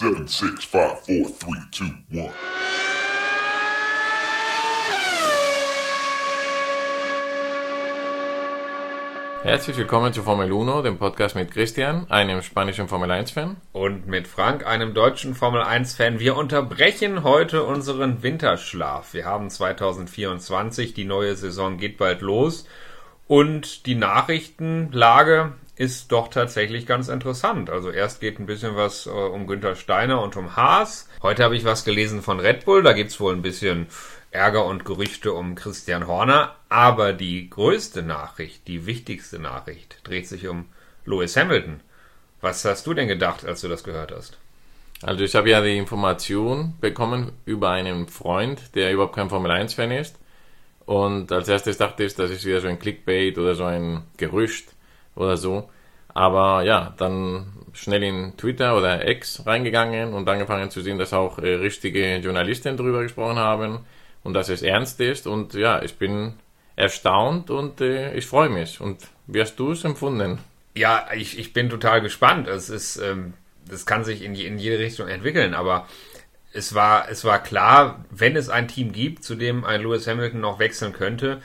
Seven, 0.00 0.26
six, 0.26 0.64
five, 0.64 0.98
four, 1.00 1.28
three, 1.28 1.60
two, 1.70 1.84
one. 2.10 2.32
Herzlich 9.42 9.76
willkommen 9.76 10.14
zu 10.14 10.22
Formel 10.22 10.50
1, 10.50 10.84
dem 10.84 10.96
Podcast 10.96 11.34
mit 11.34 11.50
Christian, 11.50 12.10
einem 12.10 12.40
spanischen 12.40 12.88
Formel 12.88 13.10
1-Fan. 13.10 13.58
Und 13.72 14.06
mit 14.06 14.26
Frank, 14.26 14.66
einem 14.66 14.94
deutschen 14.94 15.34
Formel 15.34 15.60
1-Fan. 15.60 16.18
Wir 16.18 16.34
unterbrechen 16.34 17.22
heute 17.22 17.64
unseren 17.64 18.22
Winterschlaf. 18.22 19.12
Wir 19.12 19.26
haben 19.26 19.50
2024, 19.50 20.94
die 20.94 21.04
neue 21.04 21.36
Saison 21.36 21.76
geht 21.76 21.98
bald 21.98 22.22
los. 22.22 22.64
Und 23.26 23.84
die 23.84 23.96
Nachrichtenlage 23.96 25.52
ist 25.80 26.12
doch 26.12 26.28
tatsächlich 26.28 26.84
ganz 26.84 27.08
interessant. 27.08 27.70
Also 27.70 27.90
erst 27.90 28.20
geht 28.20 28.38
ein 28.38 28.44
bisschen 28.44 28.76
was 28.76 29.06
äh, 29.06 29.08
um 29.08 29.46
Günther 29.46 29.76
Steiner 29.76 30.20
und 30.20 30.36
um 30.36 30.54
Haas. 30.54 31.08
Heute 31.22 31.42
habe 31.42 31.56
ich 31.56 31.64
was 31.64 31.86
gelesen 31.86 32.20
von 32.20 32.38
Red 32.38 32.66
Bull. 32.66 32.82
Da 32.82 32.92
gibt's 32.92 33.18
wohl 33.18 33.34
ein 33.34 33.40
bisschen 33.40 33.86
Ärger 34.30 34.66
und 34.66 34.84
Gerüchte 34.84 35.32
um 35.32 35.54
Christian 35.54 36.06
Horner. 36.06 36.54
Aber 36.68 37.14
die 37.14 37.48
größte 37.48 38.02
Nachricht, 38.02 38.68
die 38.68 38.84
wichtigste 38.84 39.38
Nachricht, 39.38 40.00
dreht 40.04 40.28
sich 40.28 40.48
um 40.48 40.66
Lewis 41.06 41.34
Hamilton. 41.34 41.80
Was 42.42 42.62
hast 42.66 42.86
du 42.86 42.92
denn 42.92 43.08
gedacht, 43.08 43.46
als 43.46 43.62
du 43.62 43.68
das 43.68 43.82
gehört 43.82 44.12
hast? 44.12 44.36
Also 45.00 45.24
ich 45.24 45.34
habe 45.34 45.48
ja 45.48 45.62
die 45.62 45.78
Information 45.78 46.74
bekommen 46.82 47.32
über 47.46 47.70
einen 47.70 48.06
Freund, 48.08 48.74
der 48.74 48.92
überhaupt 48.92 49.14
kein 49.14 49.30
Formel 49.30 49.50
1-Fan 49.50 49.92
ist. 49.92 50.18
Und 50.84 51.32
als 51.32 51.48
erstes 51.48 51.78
dachte 51.78 52.04
ich, 52.04 52.14
das 52.16 52.30
ist 52.30 52.44
wieder 52.44 52.60
so 52.60 52.68
ein 52.68 52.78
Clickbait 52.78 53.38
oder 53.38 53.54
so 53.54 53.64
ein 53.64 54.02
Gerücht 54.18 54.74
oder 55.14 55.36
so. 55.36 55.68
Aber 56.08 56.62
ja, 56.62 56.94
dann 56.96 57.52
schnell 57.72 58.02
in 58.02 58.36
Twitter 58.36 58.76
oder 58.76 59.06
X 59.08 59.46
reingegangen 59.46 60.12
und 60.12 60.28
angefangen 60.28 60.70
zu 60.70 60.80
sehen, 60.80 60.98
dass 60.98 61.12
auch 61.12 61.38
äh, 61.38 61.54
richtige 61.54 62.16
Journalisten 62.16 62.76
darüber 62.76 63.02
gesprochen 63.02 63.38
haben 63.38 63.80
und 64.24 64.34
dass 64.34 64.48
es 64.48 64.62
ernst 64.62 65.00
ist. 65.00 65.26
Und 65.26 65.54
ja, 65.54 65.82
ich 65.82 65.96
bin 65.96 66.34
erstaunt 66.76 67.50
und 67.50 67.80
äh, 67.80 68.14
ich 68.14 68.26
freue 68.26 68.48
mich. 68.48 68.80
Und 68.80 68.98
wie 69.26 69.40
hast 69.40 69.56
du 69.56 69.72
es 69.72 69.84
empfunden? 69.84 70.38
Ja, 70.74 71.08
ich, 71.14 71.38
ich 71.38 71.52
bin 71.52 71.68
total 71.68 72.00
gespannt. 72.00 72.48
Es 72.48 72.70
ist, 72.70 72.96
ähm, 72.96 73.34
das 73.68 73.86
kann 73.86 74.04
sich 74.04 74.22
in, 74.22 74.34
in 74.34 74.58
jede 74.58 74.78
Richtung 74.78 75.08
entwickeln, 75.08 75.54
aber 75.54 75.86
es 76.52 76.74
war, 76.74 77.08
es 77.08 77.24
war 77.24 77.40
klar, 77.40 78.04
wenn 78.10 78.34
es 78.34 78.48
ein 78.48 78.66
Team 78.66 78.92
gibt, 78.92 79.22
zu 79.22 79.36
dem 79.36 79.64
ein 79.64 79.82
Lewis 79.82 80.06
Hamilton 80.06 80.40
noch 80.40 80.58
wechseln 80.58 80.92
könnte, 80.92 81.40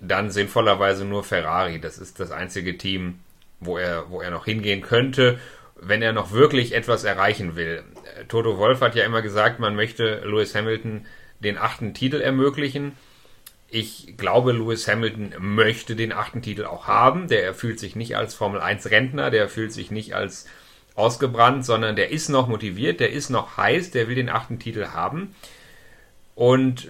dann 0.00 0.30
sinnvollerweise 0.30 1.04
nur 1.04 1.24
Ferrari. 1.24 1.80
Das 1.80 1.98
ist 1.98 2.20
das 2.20 2.30
einzige 2.30 2.78
Team, 2.78 3.20
wo 3.60 3.78
er, 3.78 4.10
wo 4.10 4.20
er 4.20 4.30
noch 4.30 4.44
hingehen 4.44 4.82
könnte, 4.82 5.38
wenn 5.76 6.02
er 6.02 6.12
noch 6.12 6.32
wirklich 6.32 6.74
etwas 6.74 7.04
erreichen 7.04 7.56
will. 7.56 7.82
Toto 8.28 8.58
Wolf 8.58 8.80
hat 8.80 8.94
ja 8.94 9.04
immer 9.04 9.22
gesagt, 9.22 9.60
man 9.60 9.74
möchte 9.74 10.22
Lewis 10.24 10.54
Hamilton 10.54 11.06
den 11.40 11.58
achten 11.58 11.94
Titel 11.94 12.20
ermöglichen. 12.20 12.92
Ich 13.68 14.16
glaube, 14.16 14.52
Lewis 14.52 14.86
Hamilton 14.86 15.34
möchte 15.38 15.96
den 15.96 16.12
achten 16.12 16.42
Titel 16.42 16.64
auch 16.64 16.86
haben. 16.86 17.28
Der 17.28 17.54
fühlt 17.54 17.80
sich 17.80 17.96
nicht 17.96 18.16
als 18.16 18.34
Formel 18.34 18.60
1 18.60 18.90
Rentner, 18.90 19.30
der 19.30 19.48
fühlt 19.48 19.72
sich 19.72 19.90
nicht 19.90 20.14
als 20.14 20.46
ausgebrannt, 20.94 21.64
sondern 21.64 21.96
der 21.96 22.10
ist 22.10 22.28
noch 22.28 22.46
motiviert, 22.46 23.00
der 23.00 23.10
ist 23.10 23.30
noch 23.30 23.56
heiß, 23.56 23.90
der 23.90 24.08
will 24.08 24.14
den 24.14 24.28
achten 24.28 24.60
Titel 24.60 24.86
haben. 24.86 25.34
Und 26.36 26.88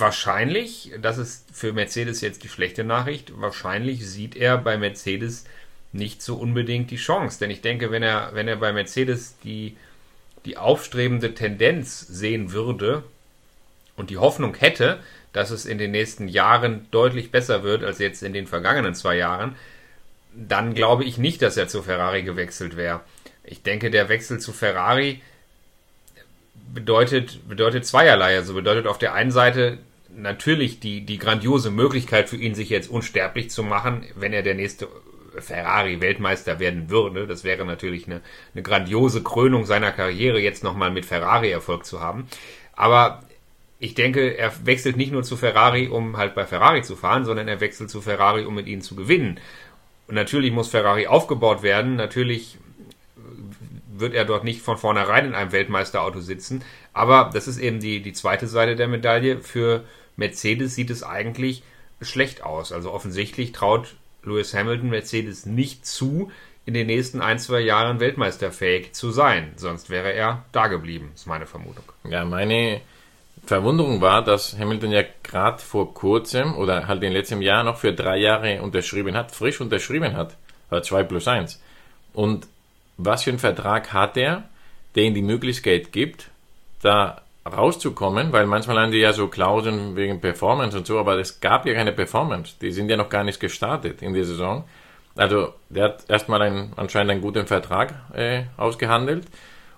wahrscheinlich, 0.00 0.92
das 1.00 1.18
ist 1.18 1.46
für 1.52 1.72
Mercedes 1.72 2.20
jetzt 2.20 2.44
die 2.44 2.48
schlechte 2.48 2.84
Nachricht, 2.84 3.32
wahrscheinlich 3.40 4.06
sieht 4.06 4.36
er 4.36 4.58
bei 4.58 4.76
Mercedes 4.76 5.44
nicht 5.92 6.22
so 6.22 6.36
unbedingt 6.36 6.90
die 6.90 6.96
Chance. 6.96 7.38
Denn 7.38 7.50
ich 7.50 7.62
denke, 7.62 7.90
wenn 7.90 8.02
er, 8.02 8.30
wenn 8.34 8.48
er 8.48 8.56
bei 8.56 8.72
Mercedes 8.72 9.36
die, 9.42 9.76
die 10.44 10.58
aufstrebende 10.58 11.34
Tendenz 11.34 12.00
sehen 12.00 12.52
würde 12.52 13.04
und 13.96 14.10
die 14.10 14.18
Hoffnung 14.18 14.54
hätte, 14.54 15.00
dass 15.32 15.50
es 15.50 15.66
in 15.66 15.78
den 15.78 15.90
nächsten 15.90 16.28
Jahren 16.28 16.86
deutlich 16.90 17.30
besser 17.30 17.62
wird 17.62 17.82
als 17.82 17.98
jetzt 17.98 18.22
in 18.22 18.32
den 18.32 18.46
vergangenen 18.46 18.94
zwei 18.94 19.16
Jahren, 19.16 19.56
dann 20.34 20.74
glaube 20.74 21.04
ich 21.04 21.16
nicht, 21.18 21.40
dass 21.40 21.56
er 21.56 21.68
zu 21.68 21.82
Ferrari 21.82 22.22
gewechselt 22.22 22.76
wäre. 22.76 23.00
Ich 23.44 23.62
denke, 23.62 23.90
der 23.90 24.08
Wechsel 24.08 24.40
zu 24.40 24.52
Ferrari 24.52 25.22
bedeutet, 26.72 27.48
bedeutet 27.48 27.86
zweierlei. 27.86 28.36
Also 28.36 28.54
bedeutet 28.54 28.86
auf 28.86 28.98
der 28.98 29.14
einen 29.14 29.30
Seite 29.30 29.78
natürlich 30.16 30.80
die, 30.80 31.02
die 31.02 31.18
grandiose 31.18 31.70
Möglichkeit 31.70 32.28
für 32.28 32.36
ihn, 32.36 32.54
sich 32.54 32.70
jetzt 32.70 32.90
unsterblich 32.90 33.50
zu 33.50 33.62
machen, 33.62 34.04
wenn 34.14 34.32
er 34.32 34.42
der 34.42 34.54
nächste 34.54 34.88
Ferrari-Weltmeister 35.38 36.58
werden 36.58 36.88
würde. 36.90 37.26
Das 37.26 37.44
wäre 37.44 37.64
natürlich 37.64 38.06
eine, 38.06 38.22
eine 38.54 38.62
grandiose 38.62 39.22
Krönung 39.22 39.66
seiner 39.66 39.92
Karriere, 39.92 40.40
jetzt 40.40 40.64
nochmal 40.64 40.90
mit 40.90 41.04
Ferrari 41.04 41.50
Erfolg 41.50 41.84
zu 41.84 42.00
haben. 42.00 42.26
Aber 42.74 43.22
ich 43.78 43.94
denke, 43.94 44.38
er 44.38 44.52
wechselt 44.64 44.96
nicht 44.96 45.12
nur 45.12 45.22
zu 45.22 45.36
Ferrari, 45.36 45.88
um 45.88 46.16
halt 46.16 46.34
bei 46.34 46.46
Ferrari 46.46 46.82
zu 46.82 46.96
fahren, 46.96 47.24
sondern 47.24 47.48
er 47.48 47.60
wechselt 47.60 47.90
zu 47.90 48.00
Ferrari, 48.00 48.44
um 48.44 48.54
mit 48.54 48.66
ihnen 48.66 48.82
zu 48.82 48.96
gewinnen. 48.96 49.38
Und 50.08 50.14
natürlich 50.14 50.52
muss 50.52 50.68
Ferrari 50.68 51.06
aufgebaut 51.06 51.62
werden. 51.62 51.96
Natürlich 51.96 52.56
wird 53.98 54.14
er 54.14 54.24
dort 54.24 54.44
nicht 54.44 54.62
von 54.62 54.78
vornherein 54.78 55.26
in 55.26 55.34
einem 55.34 55.52
Weltmeisterauto 55.52 56.20
sitzen. 56.20 56.62
Aber 56.92 57.30
das 57.32 57.48
ist 57.48 57.58
eben 57.58 57.80
die, 57.80 58.00
die 58.00 58.12
zweite 58.12 58.46
Seite 58.46 58.76
der 58.76 58.88
Medaille. 58.88 59.40
Für 59.40 59.84
Mercedes 60.16 60.74
sieht 60.74 60.90
es 60.90 61.02
eigentlich 61.02 61.62
schlecht 62.00 62.42
aus. 62.42 62.72
Also 62.72 62.92
offensichtlich 62.92 63.52
traut 63.52 63.94
Lewis 64.22 64.54
Hamilton 64.54 64.90
Mercedes 64.90 65.46
nicht 65.46 65.86
zu, 65.86 66.30
in 66.66 66.74
den 66.74 66.88
nächsten 66.88 67.20
ein, 67.20 67.38
zwei 67.38 67.60
Jahren 67.60 68.00
weltmeisterfähig 68.00 68.92
zu 68.92 69.12
sein. 69.12 69.52
Sonst 69.56 69.88
wäre 69.88 70.12
er 70.12 70.44
da 70.52 70.66
geblieben, 70.66 71.12
ist 71.14 71.26
meine 71.26 71.46
Vermutung. 71.46 71.84
Ja, 72.04 72.24
meine 72.24 72.80
Verwunderung 73.46 74.00
war, 74.00 74.24
dass 74.24 74.58
Hamilton 74.58 74.90
ja 74.90 75.04
gerade 75.22 75.62
vor 75.62 75.94
kurzem 75.94 76.56
oder 76.56 76.88
halt 76.88 77.02
in 77.04 77.12
letztem 77.12 77.40
Jahr 77.40 77.62
noch 77.62 77.78
für 77.78 77.92
drei 77.92 78.16
Jahre 78.16 78.60
unterschrieben 78.62 79.16
hat, 79.16 79.30
frisch 79.30 79.60
unterschrieben 79.60 80.16
hat. 80.16 80.36
Oder 80.70 80.82
zwei 80.82 81.04
plus 81.04 81.28
eins. 81.28 81.62
Und 82.12 82.48
was 82.96 83.22
für 83.22 83.30
einen 83.30 83.38
Vertrag 83.38 83.92
hat 83.92 84.16
er, 84.16 84.48
der 84.96 85.04
ihm 85.04 85.14
die 85.14 85.22
Möglichkeit 85.22 85.92
gibt, 85.92 86.30
da 86.82 87.22
rauszukommen, 87.46 88.32
weil 88.32 88.46
manchmal 88.46 88.78
haben 88.78 88.92
die 88.92 88.98
ja 88.98 89.12
so 89.12 89.28
Klauseln 89.28 89.96
wegen 89.96 90.20
Performance 90.20 90.76
und 90.76 90.86
so, 90.86 90.98
aber 90.98 91.18
es 91.18 91.40
gab 91.40 91.66
ja 91.66 91.74
keine 91.74 91.92
Performance. 91.92 92.54
Die 92.60 92.72
sind 92.72 92.90
ja 92.90 92.96
noch 92.96 93.08
gar 93.08 93.24
nicht 93.24 93.40
gestartet 93.40 94.02
in 94.02 94.14
der 94.14 94.24
Saison. 94.24 94.64
Also 95.16 95.54
der 95.68 95.84
hat 95.84 96.04
erstmal 96.08 96.42
einen, 96.42 96.72
anscheinend 96.76 97.12
einen 97.12 97.20
guten 97.20 97.46
Vertrag 97.46 97.94
äh, 98.14 98.44
ausgehandelt 98.56 99.26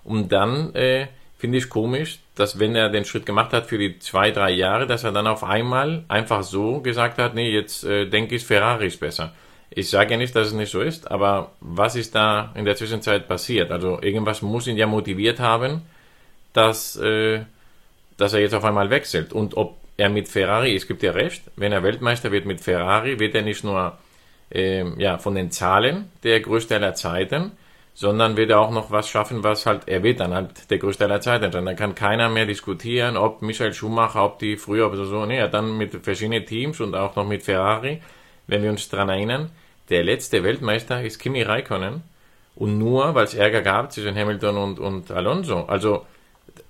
und 0.03 0.31
dann 0.31 0.73
äh, 0.75 1.07
finde 1.37 1.57
ich 1.57 1.69
komisch, 1.69 2.19
dass 2.35 2.59
wenn 2.59 2.75
er 2.75 2.89
den 2.89 3.05
Schritt 3.05 3.25
gemacht 3.25 3.53
hat 3.53 3.67
für 3.67 3.77
die 3.77 3.99
zwei, 3.99 4.31
drei 4.31 4.51
Jahre, 4.51 4.85
dass 4.85 5.05
er 5.05 5.13
dann 5.13 5.27
auf 5.27 5.43
einmal 5.43 6.03
einfach 6.09 6.43
so 6.43 6.81
gesagt 6.81 7.17
hat, 7.17 7.33
nee, 7.33 7.49
jetzt 7.49 7.85
äh, 7.85 8.05
denke 8.07 8.35
ich, 8.35 8.45
Ferrari 8.45 8.87
ist 8.87 8.99
besser. 8.99 9.33
Ich 9.69 9.89
sage 9.89 10.11
ja 10.11 10.17
nicht, 10.17 10.35
dass 10.35 10.47
es 10.47 10.53
nicht 10.53 10.71
so 10.71 10.81
ist, 10.81 11.09
aber 11.09 11.51
was 11.61 11.95
ist 11.95 12.15
da 12.15 12.51
in 12.55 12.65
der 12.65 12.75
Zwischenzeit 12.75 13.27
passiert? 13.27 13.71
Also 13.71 14.01
irgendwas 14.01 14.41
muss 14.41 14.67
ihn 14.67 14.77
ja 14.77 14.87
motiviert 14.87 15.39
haben, 15.39 15.83
dass, 16.53 16.97
äh, 16.97 17.41
dass 18.19 18.33
er 18.33 18.41
jetzt 18.41 18.53
auf 18.53 18.63
einmal 18.63 18.89
wechselt. 18.89 19.33
Und 19.33 19.57
ob 19.57 19.77
er 19.97 20.09
mit 20.09 20.27
Ferrari, 20.27 20.75
es 20.75 20.87
gibt 20.87 21.03
ja 21.03 21.11
recht, 21.11 21.43
wenn 21.55 21.71
er 21.71 21.83
Weltmeister 21.83 22.31
wird 22.31 22.45
mit 22.45 22.61
Ferrari, 22.61 23.19
wird 23.19 23.35
er 23.35 23.41
nicht 23.41 23.63
nur 23.63 23.97
äh, 24.51 24.83
ja, 25.01 25.17
von 25.17 25.35
den 25.35 25.51
Zahlen 25.51 26.11
der 26.23 26.39
größte 26.39 26.75
aller 26.75 26.93
Zeiten, 26.93 27.51
sondern 27.93 28.37
wird 28.37 28.49
er 28.49 28.59
auch 28.59 28.71
noch 28.71 28.91
was 28.91 29.09
schaffen, 29.09 29.43
was 29.43 29.65
halt, 29.65 29.87
er 29.87 30.03
wird 30.03 30.21
dann 30.21 30.33
halt 30.33 30.69
der 30.69 30.77
größte 30.77 31.05
aller 31.05 31.21
Zeiten 31.21 31.51
sein. 31.51 31.65
Da 31.65 31.73
kann 31.73 31.95
keiner 31.95 32.29
mehr 32.29 32.45
diskutieren, 32.45 33.17
ob 33.17 33.41
Michael 33.41 33.73
Schumacher, 33.73 34.23
ob 34.23 34.39
die 34.39 34.55
früher 34.55 34.91
oder 34.91 35.05
so, 35.05 35.25
nee, 35.25 35.45
dann 35.49 35.77
mit 35.77 35.93
verschiedenen 36.03 36.45
Teams 36.45 36.79
und 36.79 36.95
auch 36.95 37.15
noch 37.15 37.27
mit 37.27 37.43
Ferrari 37.43 37.99
wenn 38.49 38.63
wir 38.63 38.71
uns 38.71 38.89
daran 38.89 39.09
erinnern, 39.09 39.51
der 39.89 40.03
letzte 40.03 40.43
Weltmeister 40.43 41.01
ist 41.03 41.19
Kimi 41.19 41.43
Raikkonen 41.43 42.03
und 42.55 42.77
nur, 42.77 43.15
weil 43.15 43.25
es 43.25 43.33
Ärger 43.33 43.61
gab 43.61 43.91
zwischen 43.91 44.15
Hamilton 44.15 44.57
und, 44.57 44.79
und 44.79 45.11
Alonso. 45.11 45.65
Also 45.65 46.05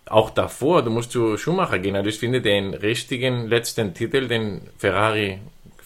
auch 0.05 0.29
davor, 0.29 0.83
du 0.83 0.91
musst 0.91 1.11
zu 1.11 1.37
Schumacher 1.37 1.79
gehen. 1.79 1.95
Also 1.95 2.09
ich 2.09 2.19
finde, 2.19 2.41
den 2.41 2.73
richtigen 2.73 3.47
letzten 3.47 3.93
Titel, 3.93 4.27
den 4.27 4.61
Ferrari 4.77 5.39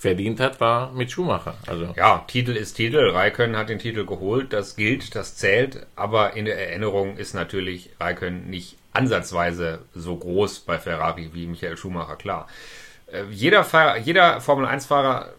verdient 0.04 0.40
hat, 0.40 0.60
war 0.60 0.92
mit 0.92 1.12
Schumacher. 1.12 1.56
Also 1.66 1.94
ja, 1.96 2.24
Titel 2.28 2.52
ist 2.52 2.74
Titel. 2.74 3.10
Raikkonen 3.12 3.56
hat 3.56 3.70
den 3.70 3.80
Titel 3.80 4.06
geholt. 4.06 4.54
Das 4.54 4.76
gilt, 4.76 5.16
das 5.16 5.36
zählt. 5.38 5.86
Aber 5.96 6.36
in 6.36 6.46
der 6.46 6.58
Erinnerung 6.70 7.18
ist 7.18 7.34
natürlich 7.34 7.90
Raikkonen 8.00 8.50
nicht 8.50 8.78
ansatzweise 8.92 9.80
so 9.96 10.16
groß 10.16 10.62
bei 10.62 10.78
Ferrari 10.78 11.30
wie 11.34 11.48
Michael 11.48 11.78
Schumacher. 11.78 12.16
Klar. 12.16 12.48
Äh, 13.08 13.24
jeder, 13.32 13.66
jeder 13.98 14.42
Formel 14.42 14.66
1-Fahrer 14.66 15.30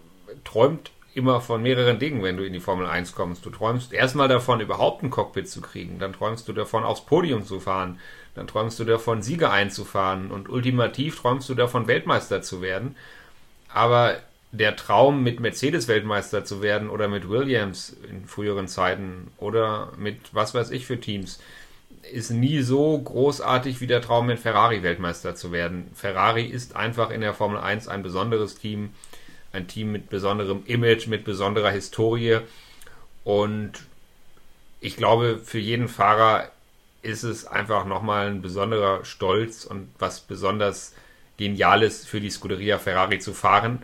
träumt 0.45 0.91
immer 1.15 1.41
von 1.41 1.63
mehreren 1.63 1.99
Dingen, 1.99 2.23
wenn 2.23 2.37
du 2.37 2.45
in 2.45 2.53
die 2.53 2.61
Formel 2.61 2.87
1 2.87 3.15
kommst. 3.15 3.47
Du 3.47 3.51
träumst 3.51 3.93
erstmal 3.93 4.29
davon, 4.29 4.61
überhaupt 4.61 5.03
ein 5.03 5.11
Cockpit 5.11 5.49
zu 5.49 5.61
kriegen. 5.61 5.99
Dann 5.99 6.13
träumst 6.13 6.49
du 6.49 6.53
davon, 6.53 6.85
aufs 6.85 7.07
Podium 7.07 7.45
zu 7.45 7.61
fahren. 7.61 8.01
Dann 8.35 8.47
träumst 8.47 8.79
du 8.79 8.85
davon, 8.85 9.23
Sieger 9.23 9.53
einzufahren. 9.53 10.31
Und 10.31 10.49
ultimativ 10.49 11.21
träumst 11.21 11.49
du 11.49 11.55
davon, 11.55 11.87
Weltmeister 11.87 12.43
zu 12.43 12.63
werden. 12.63 12.97
Aber 13.69 14.17
der 14.53 14.77
Traum, 14.77 15.23
mit 15.23 15.41
Mercedes 15.41 15.89
Weltmeister 15.89 16.45
zu 16.45 16.63
werden 16.63 16.89
oder 16.89 17.09
mit 17.09 17.29
Williams 17.29 17.97
in 18.09 18.25
früheren 18.27 18.69
Zeiten 18.69 19.33
oder 19.39 19.93
mit 19.99 20.19
was 20.33 20.55
weiß 20.55 20.71
ich 20.71 20.87
für 20.87 21.01
Teams, 21.01 21.41
ist 22.13 22.31
nie 22.31 22.61
so 22.61 22.99
großartig 22.99 23.81
wie 23.81 23.87
der 23.87 24.03
Traum, 24.03 24.27
mit 24.27 24.39
Ferrari 24.39 24.83
Weltmeister 24.83 25.35
zu 25.35 25.51
werden. 25.51 25.91
Ferrari 25.95 26.45
ist 26.45 26.77
einfach 26.77 27.11
in 27.11 27.21
der 27.21 27.35
Formel 27.35 27.59
1 27.59 27.89
ein 27.89 28.03
besonderes 28.03 28.57
Team, 28.57 28.91
ein 29.53 29.67
Team 29.67 29.91
mit 29.91 30.09
besonderem 30.09 30.63
Image, 30.67 31.09
mit 31.09 31.25
besonderer 31.25 31.71
Historie 31.71 32.41
und 33.25 33.73
ich 34.81 34.97
glaube, 34.97 35.41
für 35.43 35.59
jeden 35.59 35.89
Fahrer 35.89 36.51
ist 37.05 37.23
es 37.23 37.47
einfach 37.47 37.85
nochmal 37.85 38.29
ein 38.29 38.43
besonderer 38.43 39.05
Stolz 39.05 39.65
und 39.65 39.89
was 39.99 40.21
besonders 40.21 40.95
Geniales 41.37 42.07
für 42.07 42.21
die 42.21 42.31
Scuderia 42.31 42.79
Ferrari 42.79 43.19
zu 43.19 43.33
fahren, 43.33 43.83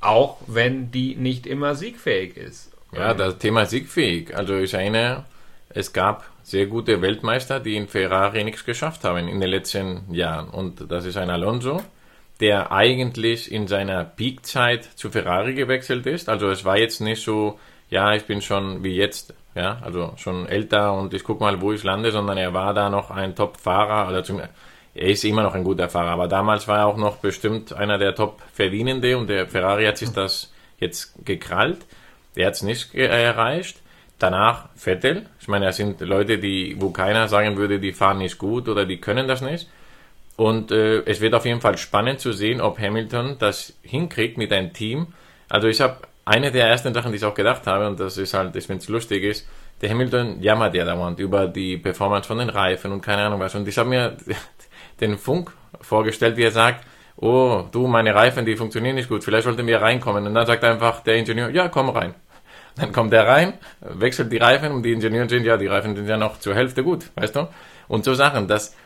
auch 0.00 0.38
wenn 0.46 0.90
die 0.90 1.16
nicht 1.16 1.46
immer 1.46 1.74
siegfähig 1.74 2.36
ist. 2.36 2.70
Ja, 2.92 3.14
das 3.14 3.38
Thema 3.38 3.66
siegfähig. 3.66 4.34
Also 4.36 4.56
ich 4.56 4.72
erinnere, 4.74 5.24
es 5.70 5.92
gab 5.92 6.24
sehr 6.42 6.66
gute 6.66 7.02
Weltmeister, 7.02 7.60
die 7.60 7.76
in 7.76 7.88
Ferrari 7.88 8.44
nichts 8.44 8.64
geschafft 8.64 9.04
haben 9.04 9.28
in 9.28 9.40
den 9.40 9.50
letzten 9.50 10.12
Jahren. 10.12 10.48
Und 10.48 10.90
das 10.90 11.04
ist 11.04 11.16
ein 11.16 11.30
Alonso, 11.30 11.82
der 12.40 12.72
eigentlich 12.72 13.52
in 13.52 13.66
seiner 13.66 14.04
Peakzeit 14.04 14.84
zu 14.84 15.10
Ferrari 15.10 15.54
gewechselt 15.54 16.06
ist. 16.06 16.28
Also 16.28 16.48
es 16.48 16.64
war 16.64 16.78
jetzt 16.78 17.00
nicht 17.00 17.22
so, 17.22 17.58
ja, 17.90 18.14
ich 18.14 18.24
bin 18.24 18.42
schon 18.42 18.82
wie 18.84 18.94
jetzt, 18.94 19.34
ja, 19.54 19.78
also 19.82 20.12
schon 20.16 20.46
älter 20.46 20.92
und 20.92 21.14
ich 21.14 21.24
gucke 21.24 21.42
mal, 21.42 21.60
wo 21.60 21.72
ich 21.72 21.84
lande, 21.84 22.10
sondern 22.12 22.38
er 22.38 22.54
war 22.54 22.74
da 22.74 22.90
noch 22.90 23.10
ein 23.10 23.34
Top-Fahrer, 23.34 24.08
oder 24.08 24.22
zum, 24.24 24.40
er 24.94 25.08
ist 25.08 25.24
immer 25.24 25.42
noch 25.42 25.54
ein 25.54 25.64
guter 25.64 25.88
Fahrer, 25.88 26.10
aber 26.10 26.28
damals 26.28 26.68
war 26.68 26.78
er 26.78 26.86
auch 26.86 26.96
noch 26.96 27.16
bestimmt 27.16 27.72
einer 27.72 27.98
der 27.98 28.14
Top-Verdienende 28.14 29.16
und 29.16 29.28
der 29.28 29.46
Ferrari 29.46 29.86
hat 29.86 29.98
sich 29.98 30.10
das 30.10 30.52
jetzt 30.78 31.24
gekrallt. 31.24 31.86
Der 32.36 32.46
hat 32.46 32.54
es 32.54 32.62
nicht 32.62 32.94
erreicht. 32.94 33.80
Danach 34.18 34.68
Vettel. 34.74 35.26
Ich 35.40 35.48
meine, 35.48 35.66
das 35.66 35.76
sind 35.76 36.00
Leute, 36.00 36.38
die, 36.38 36.76
wo 36.80 36.90
keiner 36.90 37.28
sagen 37.28 37.56
würde, 37.56 37.78
die 37.78 37.92
fahren 37.92 38.18
nicht 38.18 38.38
gut 38.38 38.68
oder 38.68 38.84
die 38.84 39.00
können 39.00 39.28
das 39.28 39.42
nicht. 39.42 39.68
Und 40.36 40.72
äh, 40.72 41.02
es 41.04 41.20
wird 41.20 41.34
auf 41.34 41.44
jeden 41.44 41.60
Fall 41.60 41.78
spannend 41.78 42.20
zu 42.20 42.32
sehen, 42.32 42.60
ob 42.60 42.78
Hamilton 42.78 43.36
das 43.38 43.74
hinkriegt 43.82 44.36
mit 44.36 44.52
einem 44.52 44.72
Team. 44.72 45.08
Also 45.48 45.68
ich 45.68 45.80
habe 45.80 45.98
eine 46.28 46.52
der 46.52 46.68
ersten 46.68 46.92
Sachen, 46.94 47.12
die 47.12 47.18
ich 47.18 47.24
auch 47.24 47.34
gedacht 47.34 47.66
habe, 47.66 47.86
und 47.86 47.98
das 47.98 48.18
ist 48.18 48.34
halt, 48.34 48.54
ich 48.54 48.66
finde 48.66 48.82
es 48.82 48.88
lustig 48.88 49.24
ist, 49.24 49.48
der 49.80 49.90
Hamilton 49.90 50.40
jammert 50.40 50.74
ja 50.74 50.84
dauernd 50.84 51.18
über 51.20 51.46
die 51.46 51.76
Performance 51.76 52.26
von 52.26 52.38
den 52.38 52.50
Reifen 52.50 52.92
und 52.92 53.00
keine 53.00 53.22
Ahnung 53.22 53.40
was. 53.40 53.54
Und 53.54 53.66
ich 53.66 53.78
habe 53.78 53.88
mir 53.88 54.16
den 55.00 55.18
Funk 55.18 55.52
vorgestellt, 55.80 56.36
wie 56.36 56.44
er 56.44 56.50
sagt, 56.50 56.84
oh, 57.16 57.64
du, 57.70 57.86
meine 57.86 58.14
Reifen, 58.14 58.44
die 58.44 58.56
funktionieren 58.56 58.96
nicht 58.96 59.08
gut, 59.08 59.24
vielleicht 59.24 59.44
sollten 59.44 59.66
wir 59.66 59.80
reinkommen. 59.80 60.26
Und 60.26 60.34
dann 60.34 60.46
sagt 60.46 60.64
einfach 60.64 61.02
der 61.02 61.16
Ingenieur, 61.16 61.50
ja, 61.50 61.68
komm 61.68 61.90
rein. 61.90 62.14
Dann 62.76 62.92
kommt 62.92 63.12
er 63.12 63.26
rein, 63.26 63.54
wechselt 63.80 64.30
die 64.30 64.36
Reifen 64.36 64.70
und 64.70 64.82
die 64.84 64.92
Ingenieure 64.92 65.28
sind 65.28 65.44
ja, 65.44 65.56
die 65.56 65.66
Reifen 65.66 65.96
sind 65.96 66.08
ja 66.08 66.16
noch 66.16 66.38
zur 66.38 66.54
Hälfte 66.54 66.84
gut, 66.84 67.10
weißt 67.16 67.34
du? 67.34 67.48
Und 67.88 68.04
so 68.04 68.14
Sachen, 68.14 68.46
dass, 68.46 68.76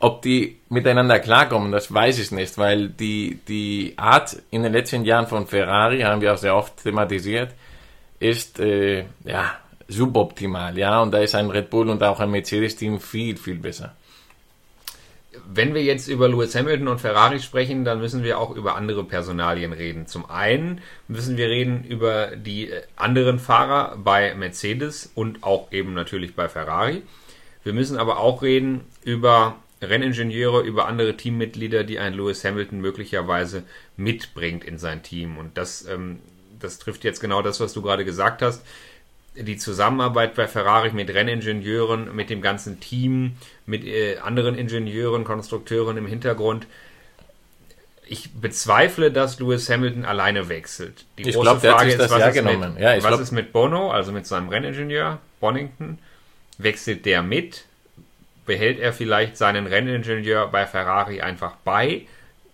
ob 0.00 0.22
die 0.22 0.58
miteinander 0.68 1.20
klarkommen, 1.20 1.70
das 1.70 1.92
weiß 1.92 2.18
ich 2.18 2.32
nicht, 2.32 2.58
weil 2.58 2.88
die, 2.88 3.38
die 3.46 3.94
Art 3.96 4.36
in 4.50 4.62
den 4.62 4.72
letzten 4.72 5.04
Jahren 5.04 5.26
von 5.26 5.46
Ferrari, 5.46 6.00
haben 6.00 6.20
wir 6.20 6.34
auch 6.34 6.38
sehr 6.38 6.56
oft 6.56 6.82
thematisiert, 6.82 7.52
ist, 8.18 8.58
äh, 8.58 9.04
ja, 9.24 9.52
suboptimal, 9.86 10.76
ja, 10.76 11.00
und 11.00 11.12
da 11.12 11.18
ist 11.18 11.34
ein 11.34 11.50
Red 11.50 11.70
Bull 11.70 11.88
und 11.88 12.02
auch 12.02 12.20
ein 12.20 12.30
Mercedes-Team 12.30 13.00
viel, 13.00 13.36
viel 13.36 13.56
besser 13.56 13.94
wenn 15.52 15.74
wir 15.74 15.82
jetzt 15.82 16.08
über 16.08 16.28
Lewis 16.28 16.54
Hamilton 16.54 16.88
und 16.88 17.00
Ferrari 17.00 17.40
sprechen, 17.40 17.84
dann 17.84 18.00
müssen 18.00 18.22
wir 18.22 18.38
auch 18.38 18.54
über 18.54 18.76
andere 18.76 19.04
Personalien 19.04 19.72
reden. 19.72 20.06
Zum 20.06 20.28
einen 20.28 20.80
müssen 21.08 21.36
wir 21.36 21.48
reden 21.48 21.84
über 21.84 22.36
die 22.36 22.70
äh, 22.70 22.82
anderen 22.96 23.38
Fahrer 23.38 23.96
bei 23.96 24.34
Mercedes 24.34 25.10
und 25.14 25.42
auch 25.42 25.72
eben 25.72 25.94
natürlich 25.94 26.34
bei 26.34 26.48
Ferrari. 26.48 27.02
Wir 27.62 27.72
müssen 27.72 27.96
aber 27.96 28.18
auch 28.18 28.42
reden 28.42 28.82
über 29.04 29.56
Renningenieure, 29.82 30.62
über 30.62 30.86
andere 30.86 31.16
Teammitglieder, 31.16 31.84
die 31.84 31.98
ein 31.98 32.14
Lewis 32.14 32.44
Hamilton 32.44 32.80
möglicherweise 32.80 33.64
mitbringt 33.96 34.64
in 34.64 34.78
sein 34.78 35.02
Team. 35.02 35.38
Und 35.38 35.56
das, 35.56 35.86
ähm, 35.86 36.20
das 36.58 36.78
trifft 36.78 37.04
jetzt 37.04 37.20
genau 37.20 37.42
das, 37.42 37.60
was 37.60 37.72
du 37.72 37.82
gerade 37.82 38.04
gesagt 38.04 38.42
hast 38.42 38.62
die 39.34 39.56
Zusammenarbeit 39.56 40.34
bei 40.34 40.48
Ferrari 40.48 40.92
mit 40.92 41.12
Renningenieuren, 41.12 42.14
mit 42.14 42.30
dem 42.30 42.42
ganzen 42.42 42.80
Team, 42.80 43.36
mit 43.66 43.84
äh, 43.84 44.18
anderen 44.18 44.56
Ingenieuren, 44.56 45.24
Konstrukteuren 45.24 45.96
im 45.96 46.06
Hintergrund. 46.06 46.66
Ich 48.06 48.32
bezweifle, 48.32 49.12
dass 49.12 49.38
Lewis 49.38 49.70
Hamilton 49.70 50.04
alleine 50.04 50.48
wechselt. 50.48 51.04
Die 51.16 51.28
ich 51.28 51.34
große 51.34 51.42
glaub, 51.42 51.60
Frage 51.60 51.92
ist, 51.92 51.98
was, 52.10 52.36
ist 52.36 52.42
mit, 52.42 52.80
ja, 52.80 52.96
was 52.96 53.06
glaub... 53.06 53.20
ist 53.20 53.30
mit 53.30 53.52
Bono, 53.52 53.92
also 53.92 54.10
mit 54.10 54.26
seinem 54.26 54.48
Renningenieur 54.48 55.20
Bonington? 55.38 55.98
Wechselt 56.58 57.06
der 57.06 57.22
mit? 57.22 57.66
Behält 58.50 58.80
er 58.80 58.92
vielleicht 58.92 59.36
seinen 59.36 59.68
Renningenieur 59.68 60.48
bei 60.48 60.66
Ferrari 60.66 61.20
einfach 61.20 61.54
bei? 61.62 62.08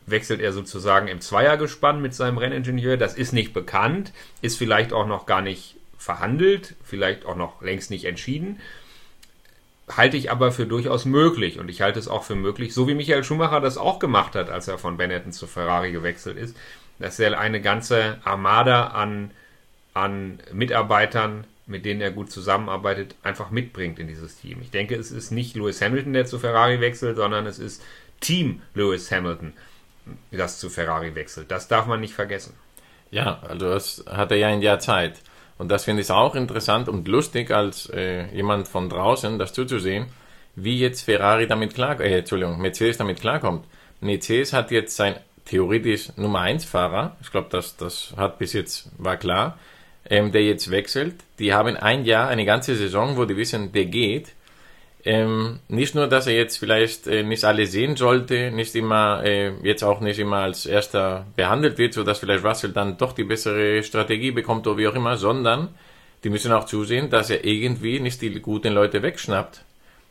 Wechselt 0.04 0.42
er 0.42 0.52
sozusagen 0.52 1.08
im 1.08 1.22
Zweiergespann 1.22 2.02
mit 2.02 2.12
seinem 2.12 2.36
Renningenieur? 2.36 2.98
Das 2.98 3.14
ist 3.14 3.32
nicht 3.32 3.54
bekannt, 3.54 4.12
ist 4.42 4.58
vielleicht 4.58 4.92
auch 4.92 5.06
noch 5.06 5.24
gar 5.24 5.40
nicht 5.40 5.76
verhandelt, 5.96 6.74
vielleicht 6.84 7.24
auch 7.24 7.34
noch 7.34 7.62
längst 7.62 7.90
nicht 7.90 8.04
entschieden. 8.04 8.60
Halte 9.88 10.18
ich 10.18 10.30
aber 10.30 10.52
für 10.52 10.66
durchaus 10.66 11.06
möglich 11.06 11.58
und 11.58 11.70
ich 11.70 11.80
halte 11.80 11.98
es 11.98 12.08
auch 12.08 12.24
für 12.24 12.34
möglich, 12.34 12.74
so 12.74 12.86
wie 12.86 12.94
Michael 12.94 13.24
Schumacher 13.24 13.62
das 13.62 13.78
auch 13.78 13.98
gemacht 13.98 14.34
hat, 14.34 14.50
als 14.50 14.68
er 14.68 14.76
von 14.76 14.98
Benetton 14.98 15.32
zu 15.32 15.46
Ferrari 15.46 15.92
gewechselt 15.92 16.36
ist, 16.36 16.58
dass 16.98 17.18
er 17.18 17.40
eine 17.40 17.62
ganze 17.62 18.18
Armada 18.22 18.88
an, 18.88 19.30
an 19.94 20.40
Mitarbeitern, 20.52 21.46
mit 21.66 21.84
denen 21.84 22.00
er 22.00 22.12
gut 22.12 22.30
zusammenarbeitet, 22.30 23.16
einfach 23.22 23.50
mitbringt 23.50 23.98
in 23.98 24.06
dieses 24.06 24.36
Team. 24.36 24.58
Ich 24.60 24.70
denke, 24.70 24.94
es 24.94 25.10
ist 25.10 25.30
nicht 25.30 25.56
Lewis 25.56 25.80
Hamilton, 25.82 26.12
der 26.12 26.26
zu 26.26 26.38
Ferrari 26.38 26.80
wechselt, 26.80 27.16
sondern 27.16 27.46
es 27.46 27.58
ist 27.58 27.82
Team 28.20 28.62
Lewis 28.74 29.10
Hamilton, 29.10 29.52
das 30.30 30.58
zu 30.58 30.70
Ferrari 30.70 31.14
wechselt. 31.14 31.50
Das 31.50 31.68
darf 31.68 31.86
man 31.86 32.00
nicht 32.00 32.14
vergessen. 32.14 32.54
Ja, 33.10 33.40
also 33.42 33.68
das 33.68 34.04
hat 34.08 34.30
er 34.30 34.36
ja 34.36 34.48
ein 34.48 34.62
Jahr 34.62 34.78
Zeit. 34.78 35.20
Und 35.58 35.70
das 35.70 35.84
finde 35.84 36.02
ich 36.02 36.10
auch 36.10 36.34
interessant 36.34 36.88
und 36.88 37.08
lustig, 37.08 37.50
als 37.50 37.90
äh, 37.90 38.26
jemand 38.34 38.68
von 38.68 38.88
draußen 38.88 39.38
das 39.38 39.52
zuzusehen, 39.52 40.06
wie 40.54 40.78
jetzt 40.78 41.02
Ferrari 41.02 41.46
damit 41.46 41.74
klar, 41.74 42.00
äh, 42.00 42.18
Entschuldigung, 42.18 42.60
Mercedes 42.60 42.98
damit 42.98 43.20
klarkommt. 43.20 43.64
Mercedes 44.00 44.52
hat 44.52 44.70
jetzt 44.70 44.96
sein 44.96 45.16
theoretisch 45.46 46.10
Nummer 46.16 46.40
1 46.40 46.64
Fahrer, 46.64 47.16
ich 47.22 47.30
glaube, 47.30 47.48
das, 47.50 47.76
das 47.76 48.12
hat 48.16 48.38
bis 48.38 48.52
jetzt, 48.52 48.90
war 48.98 49.16
klar, 49.16 49.58
ähm, 50.10 50.32
der 50.32 50.42
jetzt 50.42 50.70
wechselt. 50.70 51.14
Die 51.38 51.52
haben 51.52 51.76
ein 51.76 52.04
Jahr, 52.04 52.28
eine 52.28 52.44
ganze 52.44 52.76
Saison, 52.76 53.16
wo 53.16 53.24
die 53.24 53.36
wissen, 53.36 53.72
der 53.72 53.86
geht 53.86 54.32
ähm, 55.06 55.60
nicht 55.68 55.94
nur, 55.94 56.08
dass 56.08 56.26
er 56.26 56.34
jetzt 56.34 56.58
vielleicht 56.58 57.06
äh, 57.06 57.22
nicht 57.22 57.44
alle 57.44 57.66
sehen 57.66 57.94
sollte, 57.94 58.50
nicht 58.50 58.74
immer, 58.74 59.22
äh, 59.24 59.52
jetzt 59.62 59.84
auch 59.84 60.00
nicht 60.00 60.18
immer 60.18 60.38
als 60.38 60.66
erster 60.66 61.26
behandelt 61.36 61.78
wird, 61.78 61.94
sodass 61.94 62.18
vielleicht 62.18 62.44
Russell 62.44 62.72
dann 62.72 62.98
doch 62.98 63.12
die 63.12 63.22
bessere 63.22 63.84
Strategie 63.84 64.32
bekommt 64.32 64.66
oder 64.66 64.78
wie 64.78 64.88
auch 64.88 64.96
immer, 64.96 65.16
sondern 65.16 65.68
die 66.24 66.28
müssen 66.28 66.50
auch 66.50 66.64
zusehen, 66.64 67.08
dass 67.08 67.30
er 67.30 67.44
irgendwie 67.44 68.00
nicht 68.00 68.20
die 68.20 68.40
guten 68.40 68.72
Leute 68.72 69.00
wegschnappt, 69.00 69.62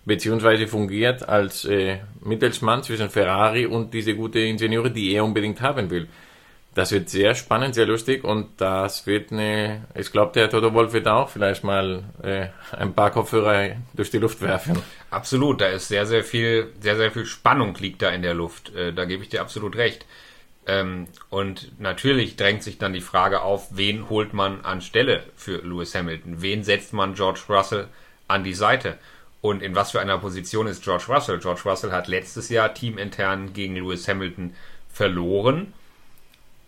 beziehungsweise 0.05 0.65
fungiert 0.65 1.27
als 1.27 1.65
äh, 1.65 1.97
Mittelsmann 2.21 2.81
zwischen 2.81 3.09
Ferrari 3.09 3.65
und 3.65 3.93
diese 3.93 4.15
gute 4.15 4.39
Ingenieure, 4.39 4.91
die 4.91 5.13
er 5.13 5.25
unbedingt 5.25 5.59
haben 5.59 5.89
will. 5.89 6.07
Das 6.75 6.91
wird 6.91 7.09
sehr 7.09 7.35
spannend, 7.35 7.73
sehr 7.73 7.85
lustig 7.85 8.25
und 8.25 8.49
das 8.59 9.07
wird 9.07 9.31
eine, 9.31 9.85
ich 9.95 10.11
glaube, 10.11 10.33
der 10.33 10.49
Toto 10.49 10.73
Wolf 10.73 10.91
wird 10.91 11.07
auch 11.07 11.29
vielleicht 11.29 11.63
mal 11.63 12.03
äh, 12.21 12.47
ein 12.75 12.93
paar 12.93 13.11
Kopfhörer 13.11 13.77
durch 13.93 14.11
die 14.11 14.17
Luft 14.17 14.41
werfen. 14.41 14.77
Absolut, 15.09 15.61
da 15.61 15.67
ist 15.67 15.87
sehr, 15.87 16.05
sehr 16.05 16.25
viel, 16.25 16.73
sehr, 16.81 16.97
sehr 16.97 17.11
viel 17.11 17.25
Spannung 17.25 17.75
liegt 17.75 18.01
da 18.01 18.09
in 18.09 18.21
der 18.21 18.33
Luft. 18.33 18.75
Äh, 18.75 18.91
da 18.91 19.05
gebe 19.05 19.23
ich 19.23 19.29
dir 19.29 19.39
absolut 19.39 19.77
recht. 19.77 20.05
Ähm, 20.67 21.07
und 21.29 21.79
natürlich 21.79 22.35
drängt 22.35 22.61
sich 22.61 22.77
dann 22.77 22.91
die 22.91 22.99
Frage 22.99 23.41
auf, 23.41 23.69
wen 23.71 24.09
holt 24.09 24.33
man 24.33 24.65
anstelle 24.65 25.23
für 25.37 25.59
Lewis 25.59 25.95
Hamilton? 25.95 26.41
Wen 26.41 26.65
setzt 26.65 26.91
man 26.91 27.13
George 27.13 27.39
Russell 27.47 27.87
an 28.27 28.43
die 28.43 28.53
Seite? 28.53 28.97
Und 29.39 29.63
in 29.63 29.75
was 29.75 29.91
für 29.91 30.01
einer 30.01 30.17
Position 30.17 30.67
ist 30.67 30.83
George 30.83 31.05
Russell? 31.07 31.39
George 31.39 31.61
Russell 31.63 31.93
hat 31.93 32.09
letztes 32.09 32.49
Jahr 32.49 32.73
teamintern 32.73 33.53
gegen 33.53 33.77
Lewis 33.77 34.09
Hamilton 34.09 34.55
verloren 34.91 35.71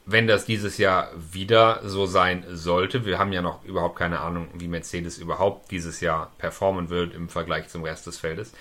wenn 0.09 0.25
das 0.25 0.45
dieses 0.45 0.77
Jahr 0.77 1.11
wieder 1.31 1.81
so 1.83 2.05
sein 2.05 2.45
sollte, 2.49 3.05
wir 3.05 3.19
haben 3.19 3.33
ja 3.33 3.41
noch 3.41 3.63
überhaupt 3.65 3.97
keine 3.97 4.21
Ahnung, 4.21 4.47
wie 4.53 4.69
Mercedes 4.69 5.17
überhaupt 5.17 5.69
dieses 5.69 5.99
Jahr 5.99 6.31
performen 6.37 6.89
wird 6.89 7.13
im 7.13 7.27
Vergleich 7.27 7.67
zum 7.67 7.83
Rest 7.83 8.07
des 8.07 8.17
Feldes. 8.17 8.53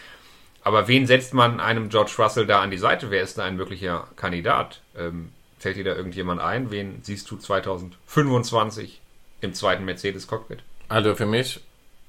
Aber 0.64 0.88
wen 0.88 1.06
setzt 1.06 1.34
man 1.34 1.60
einem 1.60 1.88
George 1.88 2.14
Russell 2.18 2.46
da 2.46 2.60
an 2.60 2.72
die 2.72 2.78
Seite? 2.78 3.12
Wer 3.12 3.22
ist 3.22 3.38
da 3.38 3.44
ein 3.44 3.54
möglicher 3.54 4.08
Kandidat? 4.16 4.80
Ähm, 4.98 5.30
fällt 5.60 5.76
dir 5.76 5.84
da 5.84 5.94
irgendjemand 5.94 6.40
ein? 6.40 6.72
Wen 6.72 6.98
siehst 7.02 7.30
du 7.30 7.36
2025 7.36 9.00
im 9.40 9.54
zweiten 9.54 9.84
Mercedes-Cockpit? 9.84 10.64
Also 10.88 11.14
für 11.14 11.26
mich 11.26 11.60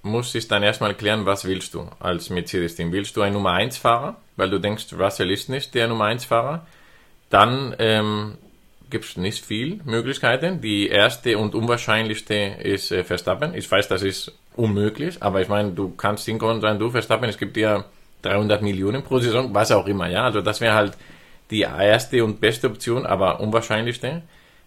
muss 0.01 0.33
ich 0.33 0.47
dann 0.47 0.63
erstmal 0.63 0.95
klären, 0.95 1.27
was 1.27 1.45
willst 1.45 1.75
du 1.75 1.87
als 1.99 2.31
Mercedes-Team? 2.31 2.91
Willst 2.91 3.15
du 3.15 3.21
ein 3.21 3.33
Nummer 3.33 3.53
1-Fahrer? 3.53 4.15
Weil 4.35 4.49
du 4.49 4.59
denkst, 4.59 4.93
Russell 4.93 5.29
ist 5.29 5.47
nicht 5.47 5.75
der 5.75 5.87
Nummer 5.87 6.05
1-Fahrer. 6.05 6.65
Dann 7.29 7.75
ähm, 7.77 8.37
gibt 8.89 9.05
es 9.05 9.17
nicht 9.17 9.45
viel 9.45 9.79
Möglichkeiten. 9.85 10.61
Die 10.61 10.87
erste 10.87 11.37
und 11.37 11.55
unwahrscheinlichste 11.55 12.35
ist 12.61 12.91
äh, 12.91 13.03
Verstappen. 13.03 13.53
Ich 13.53 13.69
weiß, 13.69 13.87
das 13.87 14.03
ist 14.03 14.31
unmöglich, 14.55 15.21
aber 15.21 15.41
ich 15.41 15.49
meine, 15.49 15.71
du 15.71 15.95
kannst 15.95 16.25
hinkommen 16.25 16.55
und 16.55 16.61
sagen, 16.61 16.79
du 16.79 16.89
Verstappen, 16.89 17.29
es 17.29 17.37
gibt 17.37 17.55
dir 17.55 17.85
300 18.23 18.61
Millionen 18.61 19.03
pro 19.03 19.19
Saison, 19.19 19.53
was 19.53 19.71
auch 19.71 19.87
immer, 19.87 20.09
ja, 20.09 20.23
also 20.23 20.41
das 20.41 20.61
wäre 20.61 20.73
halt 20.73 20.97
die 21.51 21.61
erste 21.61 22.23
und 22.23 22.41
beste 22.41 22.67
Option, 22.67 23.05
aber 23.05 23.39
unwahrscheinlichste, 23.39 24.23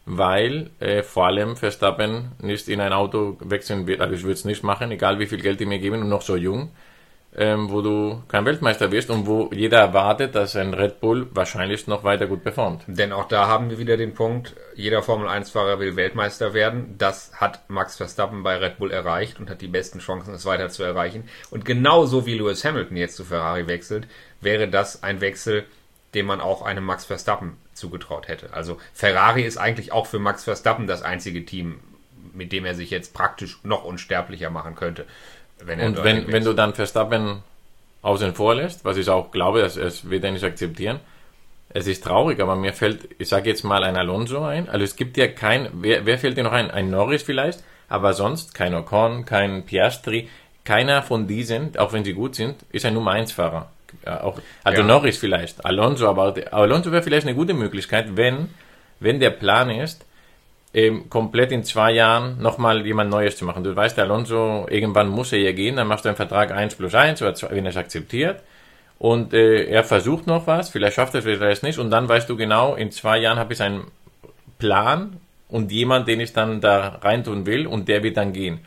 weil 0.06 0.70
äh, 0.80 1.02
vor 1.02 1.26
allem 1.26 1.56
Verstappen 1.56 2.32
nicht 2.40 2.68
in 2.68 2.80
ein 2.80 2.92
Auto 2.92 3.36
wechseln 3.40 3.86
wird, 3.86 4.00
also 4.00 4.14
ich 4.14 4.22
würde 4.22 4.34
es 4.34 4.44
nicht 4.44 4.62
machen, 4.62 4.90
egal 4.90 5.18
wie 5.18 5.26
viel 5.26 5.40
Geld 5.40 5.60
die 5.60 5.66
mir 5.66 5.78
geben 5.78 6.02
und 6.02 6.08
noch 6.08 6.22
so 6.22 6.36
jung, 6.36 6.70
ähm, 7.36 7.70
wo 7.70 7.80
du 7.80 8.22
kein 8.28 8.44
Weltmeister 8.44 8.90
wirst 8.90 9.08
und 9.08 9.26
wo 9.26 9.50
jeder 9.52 9.78
erwartet, 9.78 10.34
dass 10.34 10.56
ein 10.56 10.74
Red 10.74 11.00
Bull 11.00 11.28
wahrscheinlich 11.32 11.86
noch 11.86 12.02
weiter 12.02 12.26
gut 12.26 12.42
performt. 12.42 12.82
Denn 12.86 13.12
auch 13.12 13.28
da 13.28 13.46
haben 13.46 13.70
wir 13.70 13.78
wieder 13.78 13.96
den 13.96 14.14
Punkt, 14.14 14.56
jeder 14.74 15.02
Formel-1-Fahrer 15.02 15.78
will 15.78 15.94
Weltmeister 15.94 16.54
werden. 16.54 16.96
Das 16.98 17.32
hat 17.34 17.70
Max 17.70 17.96
Verstappen 17.96 18.42
bei 18.42 18.56
Red 18.56 18.78
Bull 18.78 18.90
erreicht 18.90 19.38
und 19.38 19.48
hat 19.48 19.60
die 19.60 19.68
besten 19.68 20.00
Chancen, 20.00 20.34
es 20.34 20.44
weiter 20.44 20.70
zu 20.70 20.82
erreichen. 20.82 21.28
Und 21.50 21.64
genauso 21.64 22.26
wie 22.26 22.34
Lewis 22.34 22.64
Hamilton 22.64 22.96
jetzt 22.96 23.16
zu 23.16 23.24
Ferrari 23.24 23.68
wechselt, 23.68 24.08
wäre 24.40 24.68
das 24.68 25.04
ein 25.04 25.20
Wechsel, 25.20 25.64
den 26.14 26.26
man 26.26 26.40
auch 26.40 26.62
einem 26.62 26.84
Max 26.84 27.04
Verstappen 27.04 27.56
zugetraut 27.74 28.26
hätte. 28.26 28.52
Also 28.52 28.78
Ferrari 28.92 29.42
ist 29.42 29.56
eigentlich 29.56 29.92
auch 29.92 30.06
für 30.06 30.18
Max 30.18 30.42
Verstappen 30.42 30.88
das 30.88 31.02
einzige 31.02 31.44
Team, 31.44 31.78
mit 32.32 32.50
dem 32.50 32.64
er 32.64 32.74
sich 32.74 32.90
jetzt 32.90 33.14
praktisch 33.14 33.58
noch 33.62 33.84
unsterblicher 33.84 34.50
machen 34.50 34.74
könnte. 34.74 35.06
Wenn 35.64 35.80
und 35.80 36.04
wenn, 36.04 36.32
wenn 36.32 36.44
du 36.44 36.52
dann 36.52 36.74
Verstappen 36.74 37.42
außen 38.02 38.34
vor 38.34 38.54
lässt, 38.54 38.84
was 38.84 38.96
ich 38.96 39.08
auch 39.08 39.30
glaube, 39.30 39.60
dass 39.60 39.76
es 39.76 40.08
wird 40.08 40.24
er 40.24 40.30
nicht 40.30 40.44
akzeptieren, 40.44 41.00
es 41.72 41.86
ist 41.86 42.02
traurig, 42.02 42.40
aber 42.40 42.56
mir 42.56 42.72
fällt, 42.72 43.08
ich 43.18 43.28
sage 43.28 43.48
jetzt 43.48 43.62
mal 43.62 43.84
ein 43.84 43.96
Alonso 43.96 44.42
ein. 44.44 44.68
Also 44.68 44.84
es 44.84 44.96
gibt 44.96 45.16
ja 45.16 45.28
kein, 45.28 45.68
wer, 45.72 46.04
wer 46.04 46.18
fällt 46.18 46.36
dir 46.36 46.42
noch 46.42 46.52
ein? 46.52 46.70
Ein 46.70 46.90
Norris 46.90 47.22
vielleicht, 47.22 47.62
aber 47.88 48.12
sonst 48.12 48.54
kein 48.54 48.74
Ocon, 48.74 49.24
kein 49.24 49.64
Piastri, 49.64 50.28
keiner 50.64 51.02
von 51.02 51.28
diesen, 51.28 51.76
auch 51.78 51.92
wenn 51.92 52.04
sie 52.04 52.12
gut 52.12 52.34
sind, 52.34 52.56
ist 52.72 52.84
ein 52.84 52.94
Nummer 52.94 53.12
1 53.12 53.32
Fahrer. 53.32 53.70
Auch, 54.04 54.40
also 54.64 54.82
ja. 54.82 54.86
Norris 54.86 55.18
vielleicht, 55.18 55.64
Alonso, 55.64 56.08
aber 56.08 56.34
Alonso 56.52 56.92
wäre 56.92 57.02
vielleicht 57.02 57.26
eine 57.26 57.36
gute 57.36 57.54
Möglichkeit, 57.54 58.16
wenn, 58.16 58.48
wenn 58.98 59.20
der 59.20 59.30
Plan 59.30 59.70
ist, 59.70 60.04
ähm, 60.72 61.10
komplett 61.10 61.52
in 61.52 61.64
zwei 61.64 61.92
Jahren 61.92 62.40
nochmal 62.40 62.86
jemand 62.86 63.10
Neues 63.10 63.36
zu 63.36 63.44
machen. 63.44 63.64
Du 63.64 63.74
weißt, 63.74 63.96
der 63.96 64.04
Alonso, 64.04 64.66
irgendwann 64.68 65.08
muss 65.08 65.32
er 65.32 65.40
ja 65.40 65.52
gehen, 65.52 65.76
dann 65.76 65.88
machst 65.88 66.04
du 66.04 66.08
einen 66.08 66.16
Vertrag 66.16 66.52
1 66.52 66.76
plus 66.76 66.94
1 66.94 67.20
oder 67.22 67.34
2, 67.34 67.50
wenn 67.50 67.66
er 67.66 67.70
es 67.70 67.76
akzeptiert. 67.76 68.42
Und 68.98 69.32
äh, 69.32 69.64
er 69.64 69.82
versucht 69.82 70.26
noch 70.26 70.46
was, 70.46 70.68
vielleicht 70.68 70.96
schafft 70.96 71.14
er 71.14 71.18
es, 71.20 71.24
vielleicht 71.24 71.62
nicht. 71.62 71.78
Und 71.78 71.90
dann 71.90 72.08
weißt 72.08 72.28
du 72.28 72.36
genau, 72.36 72.74
in 72.74 72.90
zwei 72.90 73.18
Jahren 73.18 73.38
habe 73.38 73.52
ich 73.54 73.62
einen 73.62 73.84
Plan 74.58 75.16
und 75.48 75.72
jemand, 75.72 76.06
den 76.06 76.20
ich 76.20 76.32
dann 76.32 76.60
da 76.60 76.98
reintun 77.00 77.46
will 77.46 77.66
und 77.66 77.88
der 77.88 78.02
wird 78.02 78.16
dann 78.16 78.32
gehen. 78.32 78.60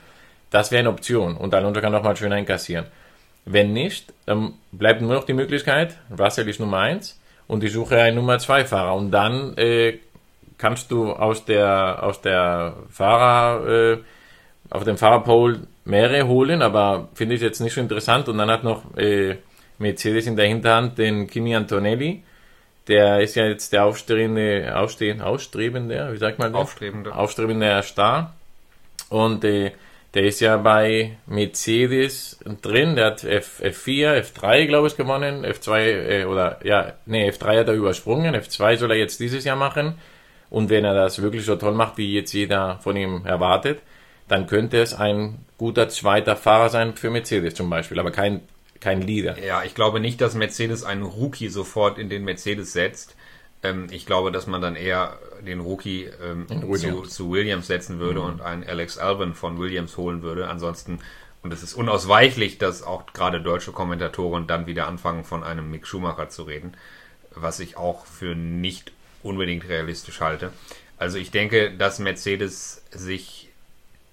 Das 0.49 0.71
wäre 0.71 0.79
eine 0.79 0.89
Option 0.89 1.37
und 1.37 1.53
Alonso 1.53 1.81
kann 1.81 1.91
nochmal 1.91 2.15
schön 2.17 2.33
einkassieren. 2.33 2.85
Wenn 3.45 3.73
nicht, 3.73 4.13
dann 4.25 4.53
bleibt 4.71 5.01
nur 5.01 5.13
noch 5.13 5.25
die 5.25 5.33
Möglichkeit, 5.33 5.97
Russell 6.17 6.47
ist 6.49 6.59
Nummer 6.59 6.79
1 6.79 7.19
und 7.47 7.63
ich 7.63 7.71
suche 7.71 8.01
einen 8.01 8.15
Nummer 8.15 8.39
2 8.39 8.65
Fahrer 8.65 8.95
und 8.95 9.11
dann 9.11 9.57
äh, 9.57 9.99
kannst 10.63 10.91
du 10.91 11.11
aus 11.11 11.43
der, 11.43 12.01
aus 12.01 12.21
der 12.21 12.73
Fahrer, 12.89 13.67
äh, 13.67 13.97
auf 14.69 14.85
dem 14.85 14.97
Fahrerpole 14.97 15.67
mehrere 15.83 16.25
holen, 16.25 16.61
aber 16.61 17.09
finde 17.15 17.35
ich 17.35 17.41
jetzt 17.41 17.59
nicht 17.59 17.73
so 17.73 17.81
interessant. 17.81 18.29
Und 18.29 18.37
dann 18.37 18.49
hat 18.49 18.63
noch 18.63 18.95
äh, 18.95 19.35
Mercedes 19.77 20.25
in 20.25 20.37
der 20.37 20.47
Hinterhand 20.47 20.97
den 20.97 21.27
Kimi 21.27 21.53
Antonelli. 21.53 22.23
Der 22.87 23.19
ist 23.19 23.35
ja 23.35 23.45
jetzt 23.45 23.73
der 23.73 23.83
aufstrebende, 23.83 24.73
aufstehend, 24.73 25.21
ausstrebende, 25.21 26.13
wie 26.13 26.17
sagt 26.17 26.39
man 26.39 26.53
das? 26.53 26.61
Aufstrebende. 26.61 27.13
Aufstrebende 27.13 27.83
Star. 27.83 28.33
Und 29.09 29.43
äh, 29.43 29.73
der 30.13 30.23
ist 30.23 30.39
ja 30.39 30.55
bei 30.55 31.17
Mercedes 31.25 32.39
drin, 32.61 32.95
der 32.95 33.07
hat 33.07 33.25
F, 33.25 33.61
F4, 33.61 34.23
F3, 34.31 34.67
glaube 34.67 34.87
ich, 34.87 34.95
gewonnen, 34.95 35.45
F2, 35.45 35.79
äh, 35.79 36.23
oder, 36.23 36.59
ja, 36.63 36.93
nee, 37.05 37.29
F3 37.29 37.59
hat 37.59 37.67
er 37.67 37.73
übersprungen, 37.73 38.33
F2 38.33 38.77
soll 38.77 38.91
er 38.91 38.97
jetzt 38.97 39.19
dieses 39.19 39.43
Jahr 39.43 39.57
machen. 39.57 39.95
Und 40.53 40.69
wenn 40.69 40.85
er 40.85 40.93
das 40.93 41.19
wirklich 41.19 41.45
so 41.45 41.55
toll 41.55 41.73
macht, 41.73 41.97
wie 41.97 42.13
jetzt 42.13 42.31
jeder 42.31 42.77
von 42.83 42.95
ihm 42.95 43.25
erwartet, 43.25 43.81
dann 44.27 44.45
könnte 44.45 44.79
es 44.79 44.93
ein 44.93 45.43
guter 45.57 45.89
zweiter 45.89 46.35
Fahrer 46.35 46.69
sein 46.69 46.93
für 46.95 47.09
Mercedes 47.09 47.55
zum 47.55 47.71
Beispiel, 47.71 47.99
aber 47.99 48.11
kein, 48.11 48.41
kein 48.79 49.01
Leader. 49.01 49.35
Ja, 49.43 49.63
ich 49.63 49.73
glaube 49.73 49.99
nicht, 49.99 50.21
dass 50.21 50.35
Mercedes 50.35 50.83
einen 50.83 51.01
Rookie 51.01 51.49
sofort 51.49 51.97
in 51.97 52.07
den 52.07 52.23
Mercedes 52.23 52.71
setzt. 52.71 53.15
Ähm, 53.63 53.87
ich 53.89 54.05
glaube, 54.05 54.31
dass 54.31 54.45
man 54.45 54.61
dann 54.61 54.75
eher 54.75 55.17
den 55.43 55.59
Rookie 55.59 56.07
ähm, 56.23 56.45
zu, 56.77 57.01
zu, 57.01 57.31
Williams 57.31 57.65
setzen 57.65 57.97
würde 57.97 58.19
mhm. 58.19 58.25
und 58.27 58.41
einen 58.41 58.63
Alex 58.63 58.99
Albon 58.99 59.33
von 59.33 59.57
Williams 59.57 59.97
holen 59.97 60.21
würde. 60.21 60.49
Ansonsten, 60.49 60.99
und 61.41 61.51
es 61.51 61.63
ist 61.63 61.73
unausweichlich, 61.73 62.59
dass 62.59 62.83
auch 62.83 63.07
gerade 63.07 63.41
deutsche 63.41 63.71
Kommentatoren 63.71 64.45
dann 64.45 64.67
wieder 64.67 64.85
anfangen, 64.85 65.23
von 65.23 65.43
einem 65.43 65.71
Mick 65.71 65.87
Schumacher 65.87 66.29
zu 66.29 66.43
reden, 66.43 66.77
was 67.31 67.59
ich 67.59 67.75
auch 67.75 68.05
für 68.05 68.35
nicht 68.35 68.91
unbedingt 69.23 69.67
realistisch 69.67 70.21
halte. 70.21 70.51
Also 70.97 71.17
ich 71.17 71.31
denke, 71.31 71.71
dass 71.71 71.99
Mercedes 71.99 72.83
sich 72.91 73.49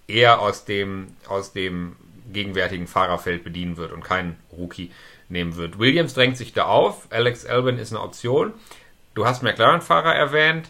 eher 0.08 0.40
aus 0.40 0.64
dem, 0.64 1.08
aus 1.28 1.52
dem 1.52 1.96
gegenwärtigen 2.32 2.86
Fahrerfeld 2.86 3.44
bedienen 3.44 3.76
wird 3.76 3.92
und 3.92 4.02
keinen 4.02 4.36
Rookie 4.52 4.90
nehmen 5.28 5.56
wird. 5.56 5.78
Williams 5.78 6.14
drängt 6.14 6.36
sich 6.36 6.52
da 6.52 6.64
auf, 6.64 7.06
Alex 7.10 7.46
Albon 7.46 7.78
ist 7.78 7.92
eine 7.92 8.02
Option. 8.02 8.52
Du 9.14 9.26
hast 9.26 9.42
McLaren-Fahrer 9.42 10.14
erwähnt. 10.14 10.68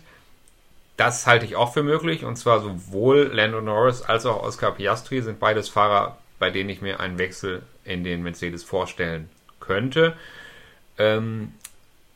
Das 0.97 1.26
halte 1.26 1.47
ich 1.47 1.56
auch 1.56 1.73
für 1.73 1.82
möglich. 1.82 2.25
Und 2.25 2.37
zwar 2.37 2.61
sowohl 2.61 3.30
Lando 3.32 3.61
Norris 3.61 4.02
als 4.02 4.26
auch 4.26 4.42
Oscar 4.42 4.73
Piastri 4.73 5.23
sind 5.23 5.40
beides 5.40 5.68
Fahrer, 5.68 6.18
bei 6.38 6.50
denen 6.50 6.68
ich 6.68 6.82
mir 6.82 7.00
einen 7.00 7.18
Wechsel 7.18 7.62
in 7.85 8.04
den 8.04 8.23
Mercedes 8.23 8.64
vorstellen 8.64 9.28
könnte. 9.61 10.14
Ähm, 10.99 11.54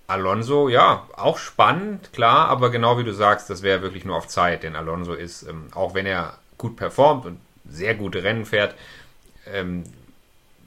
Alonso, 0.07 0.69
ja, 0.69 1.07
auch 1.17 1.39
spannend, 1.39 2.13
klar, 2.13 2.49
aber 2.49 2.71
genau 2.71 2.99
wie 2.99 3.05
du 3.05 3.13
sagst, 3.13 3.49
das 3.49 3.63
wäre 3.63 3.83
wirklich 3.83 4.05
nur 4.05 4.17
auf 4.17 4.29
Zeit, 4.29 4.63
denn 4.63 4.77
Alonso 4.77 5.15
ist, 5.15 5.45
ähm, 5.45 5.69
auch 5.75 5.95
wenn 5.95 6.07
er 6.07 6.39
gut 6.59 6.77
performt 6.77 7.25
und 7.25 7.41
sehr 7.69 7.95
gute 7.95 8.23
Rennen 8.23 8.45
fährt, 8.45 8.75
ähm, 9.53 9.85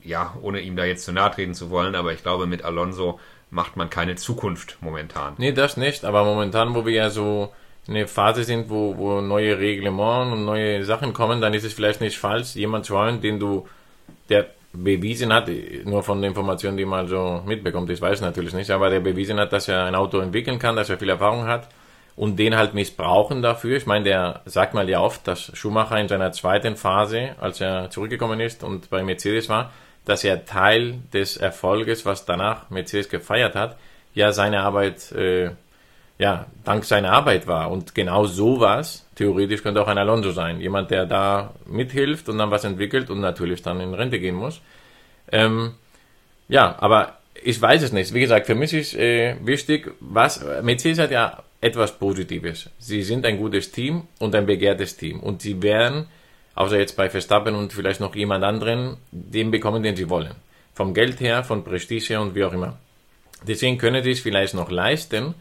ja, 0.04 0.36
ohne 0.42 0.62
ihm 0.62 0.76
da 0.76 0.86
jetzt 0.86 1.06
zu 1.06 1.12
nahe 1.12 1.32
treten 1.32 1.54
zu 1.54 1.70
wollen, 1.70 1.96
aber 1.96 2.14
ich 2.14 2.24
glaube, 2.24 2.48
mit 2.48 2.64
Alonso 2.64 3.20
macht 3.52 3.78
man 3.78 3.90
keine 3.90 4.16
Zukunft 4.16 4.78
momentan. 4.82 5.36
Nee, 5.38 5.52
das 5.52 5.78
nicht, 5.78 6.04
aber 6.04 6.24
momentan, 6.24 6.74
wo 6.74 6.86
wir 6.86 6.94
ja 6.94 7.10
so 7.10 7.54
in 7.88 7.96
einer 7.96 8.08
Phase 8.08 8.44
sind, 8.44 8.70
wo, 8.70 8.98
wo 8.98 9.22
neue 9.22 9.60
Reglements 9.60 10.34
und 10.34 10.46
neue 10.46 10.84
Sachen 10.84 11.14
kommen, 11.14 11.42
dann 11.42 11.54
ist 11.54 11.64
es 11.64 11.74
vielleicht 11.74 12.02
nicht 12.02 12.18
falsch, 12.18 12.56
jemand 12.56 12.86
zu 12.86 12.98
haben, 12.98 13.22
den 13.22 13.40
du, 13.40 13.68
der 14.30 14.48
bewiesen 14.84 15.34
hat, 15.34 15.50
nur 15.86 16.04
von 16.04 16.22
den 16.22 16.30
Informationen, 16.30 16.78
die 16.78 16.86
man 16.86 17.08
so 17.08 17.42
mitbekommt, 17.46 17.90
ich 17.90 18.02
weiß 18.02 18.22
natürlich 18.22 18.54
nicht, 18.54 18.70
aber 18.72 18.90
der 18.90 19.00
bewiesen 19.00 19.40
hat, 19.40 19.54
dass 19.54 19.68
er 19.68 19.86
ein 19.86 19.96
Auto 19.96 20.20
entwickeln 20.20 20.60
kann, 20.60 20.76
dass 20.76 20.90
er 20.90 20.98
viel 20.98 21.10
Erfahrung 21.10 21.46
hat 21.46 21.68
und 22.16 22.38
den 22.38 22.56
halt 22.56 22.74
missbrauchen 22.74 23.42
dafür. 23.42 23.78
Ich 23.78 23.86
meine, 23.86 24.04
der 24.04 24.42
sagt 24.46 24.74
mal 24.74 24.90
ja 24.90 25.00
oft, 25.00 25.28
dass 25.28 25.52
Schumacher 25.56 26.00
in 26.00 26.08
seiner 26.08 26.32
zweiten 26.32 26.76
Phase, 26.76 27.36
als 27.40 27.62
er 27.62 27.90
zurückgekommen 27.90 28.40
ist 28.40 28.64
und 28.64 28.90
bei 28.90 29.04
Mercedes 29.04 29.50
war, 29.50 29.72
dass 30.06 30.24
er 30.24 30.46
Teil 30.46 31.00
des 31.14 31.38
Erfolges, 31.38 32.06
was 32.06 32.26
danach 32.26 32.70
Mercedes 32.70 33.10
gefeiert 33.10 33.56
hat, 33.56 33.78
ja 34.14 34.32
seine 34.32 34.62
Arbeit 34.62 35.12
äh, 35.12 35.52
ja, 36.20 36.48
dank 36.64 36.84
seiner 36.84 37.12
Arbeit 37.12 37.48
war. 37.48 37.72
Und 37.72 37.94
genau 37.94 38.26
sowas, 38.26 39.06
theoretisch 39.16 39.62
könnte 39.62 39.82
auch 39.82 39.88
ein 39.88 39.98
Alonso 39.98 40.32
sein. 40.32 40.60
Jemand, 40.60 40.90
der 40.92 41.06
da 41.06 41.54
mithilft 41.66 42.28
und 42.30 42.38
dann 42.38 42.52
was 42.52 42.64
entwickelt 42.64 43.10
und 43.10 43.20
natürlich 43.20 43.62
dann 43.62 43.80
in 43.80 43.94
Rente 43.94 44.20
gehen 44.20 44.36
muss. 44.36 44.62
Ähm, 45.32 45.76
ja, 46.48 46.76
aber 46.80 47.18
ich 47.44 47.62
weiß 47.62 47.84
es 47.84 47.92
nicht. 47.92 48.14
Wie 48.14 48.22
gesagt, 48.22 48.48
für 48.48 48.56
mich 48.56 48.74
ist 48.74 48.96
äh, 48.96 49.36
wichtig, 49.44 49.92
was, 50.00 50.44
Mercedes 50.64 51.00
hat 51.00 51.12
ja 51.12 51.44
etwas 51.62 51.98
Positives. 51.98 52.70
Sie 52.80 53.04
sind 53.04 53.26
ein 53.26 53.38
gutes 53.38 53.72
Team 53.72 54.04
und 54.20 54.34
ein 54.34 54.46
begehrtes 54.46 54.98
Team. 54.98 55.20
Und 55.20 55.42
sie 55.42 55.62
werden, 55.62 56.08
außer 56.56 56.80
jetzt 56.80 56.96
bei 56.98 57.10
Verstappen 57.10 57.56
und 57.56 57.74
vielleicht 57.74 58.00
noch 58.00 58.16
jemand 58.16 58.44
anderen, 58.44 58.98
den 59.12 59.52
bekommen, 59.52 59.84
den 59.84 59.96
sie 59.96 60.10
wollen. 60.10 60.36
Vom 60.74 60.94
Geld 60.94 61.20
her, 61.20 61.44
von 61.44 61.64
Prestige 61.64 62.06
her 62.10 62.22
und 62.22 62.36
wie 62.36 62.44
auch 62.44 62.54
immer. 62.54 62.78
Deswegen 63.48 63.78
können 63.78 64.04
sie 64.04 64.12
es 64.12 64.20
vielleicht 64.20 64.56
noch 64.56 64.72
leisten, 64.72 65.36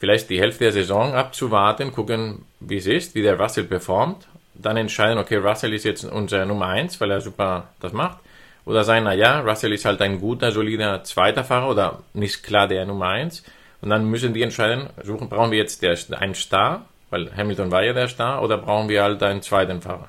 vielleicht 0.00 0.30
die 0.30 0.40
Hälfte 0.40 0.64
der 0.64 0.72
Saison 0.72 1.14
abzuwarten, 1.14 1.92
gucken, 1.92 2.46
wie 2.58 2.78
es 2.78 2.86
ist, 2.86 3.14
wie 3.14 3.22
der 3.22 3.38
Russell 3.38 3.64
performt, 3.64 4.26
dann 4.54 4.76
entscheiden, 4.76 5.18
okay, 5.18 5.36
Russell 5.36 5.74
ist 5.74 5.84
jetzt 5.84 6.04
unser 6.04 6.44
Nummer 6.46 6.66
1, 6.66 7.00
weil 7.00 7.10
er 7.10 7.20
super 7.20 7.68
das 7.80 7.92
macht. 7.92 8.18
Oder 8.64 8.84
sagen, 8.84 9.04
na 9.04 9.14
ja, 9.14 9.40
Russell 9.40 9.72
ist 9.72 9.84
halt 9.84 10.00
ein 10.02 10.20
guter, 10.20 10.52
solider 10.52 11.04
zweiter 11.04 11.44
Fahrer 11.44 11.68
oder 11.68 12.02
nicht 12.14 12.42
klar 12.42 12.66
der 12.66 12.86
Nummer 12.86 13.08
1. 13.08 13.44
Und 13.82 13.90
dann 13.90 14.06
müssen 14.06 14.34
die 14.34 14.42
entscheiden, 14.42 14.88
suchen, 15.02 15.28
brauchen 15.28 15.50
wir 15.50 15.58
jetzt 15.58 15.82
der, 15.82 15.96
einen 16.18 16.34
Star, 16.34 16.86
weil 17.10 17.34
Hamilton 17.34 17.70
war 17.70 17.82
ja 17.82 17.92
der 17.92 18.08
Star, 18.08 18.42
oder 18.42 18.58
brauchen 18.58 18.88
wir 18.88 19.02
halt 19.02 19.22
einen 19.22 19.42
zweiten 19.42 19.80
Fahrer? 19.80 20.08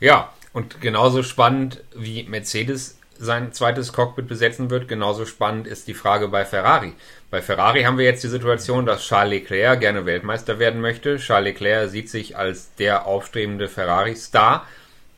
Ja, 0.00 0.32
und 0.52 0.80
genauso 0.80 1.22
spannend 1.22 1.82
wie 1.94 2.22
Mercedes 2.24 2.98
sein 3.18 3.52
zweites 3.52 3.92
Cockpit 3.92 4.28
besetzen 4.28 4.70
wird, 4.70 4.88
genauso 4.88 5.24
spannend 5.24 5.66
ist 5.66 5.88
die 5.88 5.94
Frage 5.94 6.28
bei 6.28 6.44
Ferrari. 6.44 6.92
Bei 7.30 7.42
Ferrari 7.42 7.82
haben 7.82 7.98
wir 7.98 8.04
jetzt 8.04 8.22
die 8.22 8.28
Situation, 8.28 8.86
dass 8.86 9.02
Charles 9.02 9.32
Leclerc 9.32 9.80
gerne 9.80 10.06
Weltmeister 10.06 10.58
werden 10.58 10.80
möchte. 10.80 11.16
Charles 11.16 11.54
Leclerc 11.54 11.90
sieht 11.90 12.08
sich 12.08 12.36
als 12.36 12.74
der 12.76 13.06
aufstrebende 13.06 13.68
Ferrari-Star. 13.68 14.66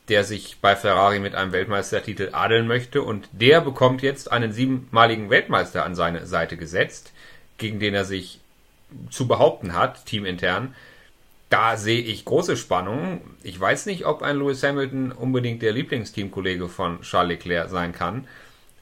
der 0.09 0.25
sich 0.25 0.57
bei 0.61 0.75
Ferrari 0.75 1.21
mit 1.21 1.35
einem 1.35 1.53
Weltmeistertitel 1.53 2.31
adeln 2.33 2.67
möchte 2.67 3.03
und 3.03 3.29
der 3.33 3.61
bekommt 3.61 4.01
jetzt 4.03 4.33
einen 4.33 4.53
siebenmaligen 4.53 5.29
Weltmeister 5.29 5.85
an 5.85 5.95
seine 5.95 6.27
Seite 6.27 6.57
gesetzt, 6.57 7.13
gegen 7.59 7.79
den 7.79 7.95
er 7.95 8.07
sich 8.07 8.41
zu 9.11 9.29
behaupten 9.29 9.75
hat, 9.75 10.07
teamintern. 10.07 10.75
Da 11.51 11.77
sehe 11.77 12.01
ich 12.01 12.25
große 12.25 12.57
Spannungen. 12.57 13.21
Ich 13.43 13.59
weiß 13.59 13.87
nicht, 13.87 14.07
ob 14.07 14.23
ein 14.23 14.39
Lewis 14.39 14.63
Hamilton 14.63 15.13
unbedingt 15.13 15.63
der 15.63 15.73
Lieblingsteamkollege 15.73 16.69
von 16.69 17.03
Charles 17.03 17.37
Leclerc 17.37 17.69
sein 17.69 17.93
kann. 17.93 18.27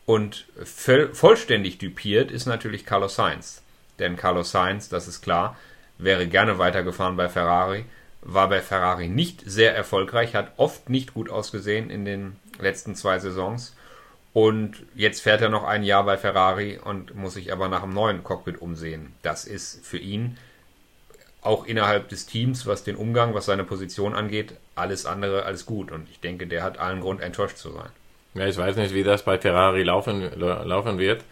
Und 0.07 0.47
vollständig 0.65 1.79
dupiert 1.79 2.31
ist 2.31 2.47
natürlich 2.47 2.87
Carlos 2.87 3.17
Sainz. 3.17 3.63
Denn 3.99 4.17
Carlos 4.17 4.53
Sainz, 4.53 4.89
das 4.89 5.09
ist 5.09 5.21
klar, 5.21 5.59
wäre 5.99 6.29
gerne 6.29 6.59
weitergefahren 6.59 7.17
bei 7.17 7.29
Ferrari, 7.29 7.85
war 8.23 8.49
bei 8.49 8.61
Ferrari 8.61 9.09
nicht 9.09 9.43
sehr 9.45 9.75
erfolgreich, 9.75 10.35
hat 10.35 10.53
oft 10.57 10.89
nicht 10.89 11.15
gut 11.15 11.29
ausgesehen 11.29 11.91
in 11.91 12.05
den 12.05 12.37
letzten 12.61 12.95
zwei 12.95 13.19
Saisons. 13.19 13.75
Und 14.33 14.85
jetzt 14.95 15.23
fährt 15.23 15.41
er 15.41 15.49
noch 15.49 15.65
ein 15.65 15.83
Jahr 15.83 16.05
bei 16.05 16.19
Ferrari 16.19 16.79
und 16.79 17.15
muss 17.15 17.35
sich 17.35 17.53
aber 17.53 17.69
nach 17.69 17.83
einem 17.83 17.95
neuen 17.95 18.23
Cockpit 18.23 18.61
umsehen. 18.61 19.15
Das 19.23 19.45
ist 19.45 19.85
für 19.85 19.99
ihn 19.99 20.37
auch 21.41 21.65
innerhalb 21.65 22.09
des 22.11 22.27
Teams, 22.27 22.67
was 22.67 22.85
den 22.85 22.97
Umgang, 22.97 23.33
was 23.33 23.47
seine 23.47 23.65
Position 23.65 24.15
angeht, 24.15 24.55
alles 24.75 25.07
andere 25.07 25.45
als 25.45 25.65
gut. 25.65 25.91
Und 25.91 26.11
ich 26.11 26.21
denke, 26.21 26.47
der 26.47 26.63
hat 26.63 26.79
allen 26.79 27.01
Grund, 27.01 27.23
enttäuscht 27.23 27.57
zu 27.57 27.73
sein. 27.73 27.89
Ja, 28.37 28.47
ich 28.47 28.57
weiß 28.57 28.77
nicht, 28.77 28.95
wie 28.95 29.03
das 29.03 29.25
bei 29.25 29.39
Ferrari 29.39 29.83
laufen, 29.83 30.31
laufen 30.39 30.99
wird 30.99 31.25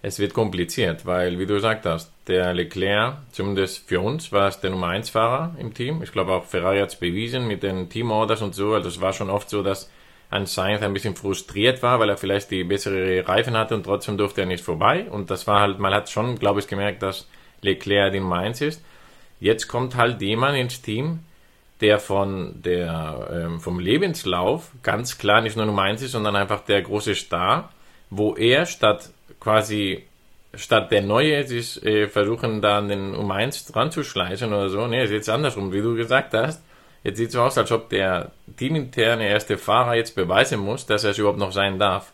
es 0.00 0.18
wird 0.18 0.32
kompliziert, 0.32 1.06
weil, 1.06 1.38
wie 1.38 1.46
du 1.46 1.54
gesagt 1.54 1.84
hast, 1.84 2.12
der 2.28 2.54
Leclerc, 2.54 3.16
zumindest 3.32 3.88
für 3.88 4.00
uns, 4.00 4.30
war 4.30 4.48
es 4.48 4.60
der 4.60 4.70
Nummer 4.70 4.88
1 4.88 5.10
Fahrer 5.10 5.56
im 5.58 5.74
Team. 5.74 6.02
Ich 6.02 6.12
glaube 6.12 6.32
auch 6.32 6.44
Ferrari 6.44 6.78
hat 6.78 6.90
es 6.90 6.96
bewiesen 6.96 7.48
mit 7.48 7.62
den 7.64 7.88
Teamorders 7.88 8.42
und 8.42 8.54
so. 8.54 8.74
Also 8.74 8.88
es 8.88 9.00
war 9.00 9.12
schon 9.12 9.30
oft 9.30 9.50
so, 9.50 9.62
dass 9.62 9.90
ein 10.30 10.46
Sainz 10.46 10.82
ein 10.82 10.92
bisschen 10.92 11.16
frustriert 11.16 11.82
war, 11.82 11.98
weil 11.98 12.10
er 12.10 12.16
vielleicht 12.16 12.50
die 12.50 12.62
bessere 12.62 13.26
Reifen 13.26 13.56
hatte 13.56 13.74
und 13.74 13.84
trotzdem 13.84 14.18
durfte 14.18 14.42
er 14.42 14.46
nicht 14.46 14.62
vorbei. 14.62 15.06
Und 15.10 15.30
das 15.30 15.46
war 15.46 15.60
halt, 15.60 15.78
man 15.80 15.94
hat 15.94 16.10
schon, 16.10 16.38
glaube 16.38 16.60
ich, 16.60 16.68
gemerkt, 16.68 17.02
dass 17.02 17.28
Leclerc 17.62 18.12
die 18.12 18.20
Nummer 18.20 18.38
1 18.38 18.60
ist. 18.60 18.84
Jetzt 19.40 19.66
kommt 19.66 19.96
halt 19.96 20.20
jemand 20.20 20.58
ins 20.58 20.80
Team, 20.80 21.20
der 21.80 21.98
von 21.98 22.62
der, 22.62 23.28
ähm, 23.32 23.60
vom 23.60 23.78
Lebenslauf 23.78 24.70
ganz 24.82 25.18
klar 25.18 25.40
nicht 25.40 25.56
nur 25.56 25.66
Nummer 25.66 25.82
1 25.82 26.02
ist, 26.02 26.12
sondern 26.12 26.36
einfach 26.36 26.60
der 26.60 26.82
große 26.82 27.14
Star, 27.14 27.70
wo 28.10 28.34
er 28.34 28.66
statt 28.66 29.10
quasi 29.40 30.04
statt 30.54 30.90
der 30.90 31.02
Neue 31.02 31.46
sich 31.46 31.84
äh, 31.84 32.08
versuchen, 32.08 32.62
da 32.62 32.78
an 32.78 32.88
den 32.88 33.14
um 33.14 33.30
1 33.30 33.66
dran 33.66 33.90
zu 33.90 34.02
schleichen 34.02 34.52
oder 34.52 34.68
so. 34.68 34.86
Nee, 34.86 35.04
ist 35.04 35.10
jetzt 35.10 35.28
andersrum, 35.28 35.72
wie 35.72 35.82
du 35.82 35.94
gesagt 35.94 36.34
hast. 36.34 36.62
Jetzt 37.04 37.18
sieht 37.18 37.28
es 37.28 37.34
so 37.34 37.42
aus, 37.42 37.56
als 37.56 37.70
ob 37.70 37.90
der 37.90 38.32
teaminterne 38.56 39.28
erste 39.28 39.56
Fahrer 39.56 39.94
jetzt 39.94 40.14
beweisen 40.14 40.60
muss, 40.60 40.86
dass 40.86 41.04
er 41.04 41.10
es 41.10 41.18
überhaupt 41.18 41.38
noch 41.38 41.52
sein 41.52 41.78
darf. 41.78 42.12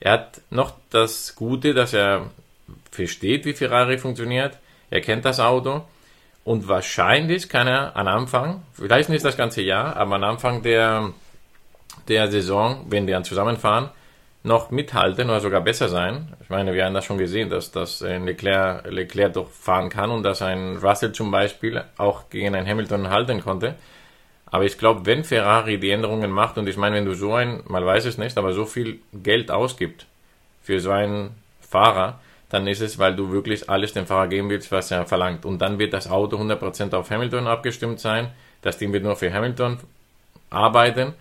Er 0.00 0.12
hat 0.12 0.40
noch 0.50 0.74
das 0.90 1.34
Gute, 1.36 1.74
dass 1.74 1.92
er 1.92 2.30
versteht, 2.90 3.44
wie 3.44 3.52
Ferrari 3.52 3.98
funktioniert. 3.98 4.58
Er 4.90 5.00
kennt 5.00 5.24
das 5.24 5.38
Auto. 5.38 5.82
Und 6.44 6.68
wahrscheinlich 6.68 7.48
kann 7.48 7.68
er 7.68 7.96
am 7.96 8.08
Anfang, 8.08 8.62
vielleicht 8.72 9.08
nicht 9.08 9.24
das 9.24 9.36
ganze 9.36 9.62
Jahr, 9.62 9.96
aber 9.96 10.16
am 10.16 10.24
Anfang 10.24 10.62
der, 10.62 11.12
der 12.08 12.30
Saison, 12.30 12.86
wenn 12.88 13.06
die 13.06 13.12
dann 13.12 13.24
zusammenfahren, 13.24 13.90
noch 14.44 14.70
mithalten 14.70 15.30
oder 15.30 15.40
sogar 15.40 15.60
besser 15.60 15.88
sein. 15.88 16.34
Ich 16.42 16.50
meine, 16.50 16.74
wir 16.74 16.84
haben 16.84 16.94
das 16.94 17.04
schon 17.04 17.18
gesehen, 17.18 17.48
dass, 17.48 17.70
dass 17.70 18.02
ein 18.02 18.24
Leclerc, 18.24 18.90
Leclerc 18.90 19.34
doch 19.34 19.48
fahren 19.48 19.88
kann 19.88 20.10
und 20.10 20.24
dass 20.24 20.42
ein 20.42 20.78
Russell 20.78 21.12
zum 21.12 21.30
Beispiel 21.30 21.84
auch 21.96 22.28
gegen 22.28 22.54
einen 22.54 22.66
Hamilton 22.66 23.08
halten 23.08 23.40
konnte. 23.40 23.76
Aber 24.46 24.64
ich 24.64 24.78
glaube, 24.78 25.06
wenn 25.06 25.24
Ferrari 25.24 25.78
die 25.78 25.90
Änderungen 25.90 26.30
macht, 26.30 26.58
und 26.58 26.68
ich 26.68 26.76
meine, 26.76 26.96
wenn 26.96 27.06
du 27.06 27.14
so 27.14 27.34
ein, 27.34 27.62
man 27.68 27.86
weiß 27.86 28.04
es 28.04 28.18
nicht, 28.18 28.36
aber 28.36 28.52
so 28.52 28.66
viel 28.66 29.00
Geld 29.12 29.50
ausgibt 29.50 30.06
für 30.60 30.80
so 30.80 30.90
einen 30.90 31.36
Fahrer, 31.60 32.20
dann 32.52 32.66
ist 32.66 32.80
es, 32.80 32.98
weil 32.98 33.16
du 33.16 33.32
wirklich 33.32 33.70
alles 33.70 33.94
dem 33.94 34.06
Fahrer 34.06 34.28
geben 34.28 34.50
willst, 34.50 34.70
was 34.70 34.90
er 34.90 35.06
verlangt. 35.06 35.46
Und 35.46 35.60
dann 35.60 35.78
wird 35.78 35.94
das 35.94 36.10
Auto 36.10 36.36
100% 36.36 36.94
auf 36.94 37.10
Hamilton 37.10 37.46
abgestimmt 37.46 37.98
sein. 37.98 38.28
Das 38.60 38.76
Ding 38.76 38.92
wird 38.92 39.04
nur 39.04 39.16
für 39.16 39.32
Hamilton 39.32 39.78
arbeiten. 40.50 41.14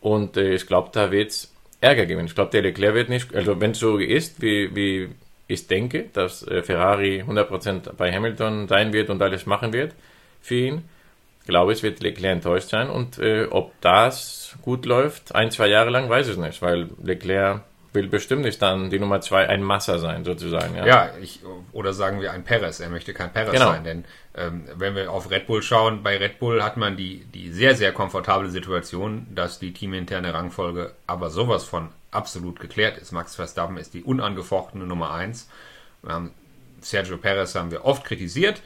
Und 0.00 0.36
äh, 0.36 0.54
ich 0.54 0.66
glaube, 0.66 0.88
da 0.92 1.10
wird 1.10 1.30
es 1.30 1.52
Ärger 1.82 2.06
geben. 2.06 2.24
Ich 2.24 2.34
glaube, 2.34 2.50
der 2.52 2.62
Leclerc 2.62 2.94
wird 2.94 3.08
nicht, 3.10 3.34
also 3.34 3.60
wenn 3.60 3.72
es 3.72 3.80
so 3.80 3.98
ist, 3.98 4.40
wie, 4.40 4.74
wie 4.74 5.10
ich 5.46 5.66
denke, 5.66 6.06
dass 6.12 6.46
äh, 6.46 6.62
Ferrari 6.62 7.22
100% 7.22 7.92
bei 7.92 8.10
Hamilton 8.10 8.66
sein 8.66 8.92
wird 8.94 9.10
und 9.10 9.20
alles 9.20 9.44
machen 9.44 9.72
wird 9.74 9.92
für 10.40 10.54
ihn, 10.54 10.84
glaube 11.46 11.74
ich, 11.74 11.82
wird 11.82 12.02
Leclerc 12.02 12.36
enttäuscht 12.36 12.70
sein. 12.70 12.88
Und 12.88 13.18
äh, 13.18 13.44
ob 13.50 13.78
das 13.82 14.56
gut 14.62 14.86
läuft, 14.86 15.34
ein, 15.34 15.50
zwei 15.50 15.66
Jahre 15.66 15.90
lang, 15.90 16.08
weiß 16.08 16.28
ich 16.28 16.38
nicht, 16.38 16.62
weil 16.62 16.88
Leclerc 17.02 17.62
will 17.92 18.08
bestimmt 18.08 18.42
nicht 18.42 18.60
dann 18.62 18.90
die 18.90 18.98
Nummer 18.98 19.20
zwei 19.20 19.48
ein 19.48 19.62
Massa 19.62 19.98
sein, 19.98 20.24
sozusagen. 20.24 20.74
Ja, 20.74 20.86
ja 20.86 21.10
ich, 21.20 21.40
oder 21.72 21.92
sagen 21.92 22.20
wir 22.20 22.32
ein 22.32 22.44
Perez. 22.44 22.80
Er 22.80 22.88
möchte 22.88 23.12
kein 23.12 23.32
Perez 23.32 23.52
genau. 23.52 23.66
sein, 23.66 23.84
denn 23.84 24.04
ähm, 24.34 24.64
wenn 24.76 24.94
wir 24.94 25.10
auf 25.10 25.30
Red 25.30 25.46
Bull 25.46 25.62
schauen, 25.62 26.02
bei 26.02 26.16
Red 26.16 26.38
Bull 26.38 26.62
hat 26.62 26.76
man 26.76 26.96
die, 26.96 27.24
die 27.34 27.50
sehr, 27.50 27.74
sehr 27.74 27.92
komfortable 27.92 28.48
Situation, 28.48 29.26
dass 29.34 29.58
die 29.58 29.72
teaminterne 29.72 30.32
Rangfolge 30.32 30.92
aber 31.06 31.30
sowas 31.30 31.64
von 31.64 31.90
absolut 32.10 32.60
geklärt 32.60 32.98
ist. 32.98 33.12
Max 33.12 33.36
Verstappen 33.36 33.76
ist 33.76 33.94
die 33.94 34.02
unangefochtene 34.02 34.84
Nummer 34.84 35.12
eins. 35.12 35.48
Haben 36.06 36.32
Sergio 36.80 37.16
Perez 37.18 37.54
haben 37.54 37.70
wir 37.70 37.84
oft 37.84 38.04
kritisiert, 38.04 38.60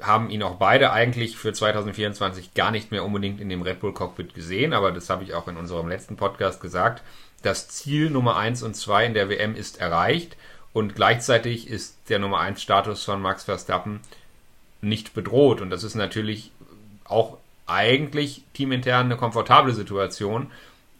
haben 0.00 0.30
ihn 0.30 0.42
auch 0.42 0.56
beide 0.56 0.92
eigentlich 0.92 1.36
für 1.36 1.52
2024 1.52 2.54
gar 2.54 2.70
nicht 2.70 2.90
mehr 2.90 3.04
unbedingt 3.04 3.40
in 3.40 3.48
dem 3.48 3.62
Red 3.62 3.80
Bull 3.80 3.94
Cockpit 3.94 4.34
gesehen, 4.34 4.72
aber 4.72 4.92
das 4.92 5.08
habe 5.08 5.24
ich 5.24 5.34
auch 5.34 5.48
in 5.48 5.56
unserem 5.56 5.88
letzten 5.88 6.16
Podcast 6.16 6.60
gesagt 6.60 7.02
das 7.42 7.68
Ziel 7.68 8.10
Nummer 8.10 8.36
1 8.36 8.62
und 8.62 8.74
2 8.74 9.06
in 9.06 9.14
der 9.14 9.28
WM 9.28 9.54
ist 9.54 9.80
erreicht 9.80 10.36
und 10.72 10.94
gleichzeitig 10.94 11.68
ist 11.68 11.96
der 12.08 12.18
Nummer 12.18 12.38
1 12.40 12.60
Status 12.60 13.04
von 13.04 13.22
Max 13.22 13.44
Verstappen 13.44 14.00
nicht 14.82 15.14
bedroht 15.14 15.60
und 15.60 15.70
das 15.70 15.84
ist 15.84 15.94
natürlich 15.94 16.52
auch 17.04 17.38
eigentlich 17.66 18.42
teamintern 18.54 19.06
eine 19.06 19.16
komfortable 19.16 19.72
Situation, 19.72 20.50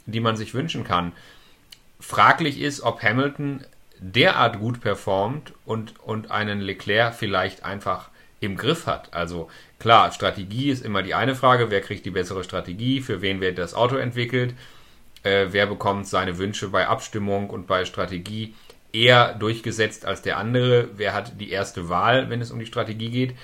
die 0.06 0.20
man 0.20 0.36
sich 0.36 0.54
wünschen 0.54 0.84
kann. 0.84 1.12
Fraglich 1.98 2.60
ist, 2.60 2.80
ob 2.80 3.02
Hamilton 3.02 3.64
derart 3.98 4.58
gut 4.58 4.80
performt 4.80 5.52
und, 5.66 6.00
und 6.00 6.30
einen 6.30 6.60
Leclerc 6.60 7.14
vielleicht 7.14 7.64
einfach 7.64 8.08
im 8.40 8.56
Griff 8.56 8.86
hat. 8.86 9.12
Also 9.12 9.50
klar, 9.78 10.10
Strategie 10.12 10.70
ist 10.70 10.84
immer 10.84 11.02
die 11.02 11.14
eine 11.14 11.34
Frage, 11.34 11.70
wer 11.70 11.82
kriegt 11.82 12.06
die 12.06 12.10
bessere 12.10 12.44
Strategie, 12.44 13.02
für 13.02 13.20
wen 13.20 13.40
wird 13.40 13.58
das 13.58 13.74
Auto 13.74 13.96
entwickelt 13.96 14.54
äh, 15.22 15.46
wer 15.50 15.66
bekommt 15.66 16.06
seine 16.06 16.38
Wünsche 16.38 16.68
bei 16.68 16.86
Abstimmung 16.86 17.50
und 17.50 17.66
bei 17.66 17.84
Strategie 17.84 18.54
eher 18.92 19.34
durchgesetzt 19.34 20.04
als 20.04 20.22
der 20.22 20.36
andere, 20.36 20.88
wer 20.96 21.14
hat 21.14 21.40
die 21.40 21.50
erste 21.50 21.88
Wahl, 21.88 22.30
wenn 22.30 22.40
es 22.40 22.50
um 22.50 22.58
die 22.58 22.66
Strategie 22.66 23.10
geht. 23.10 23.34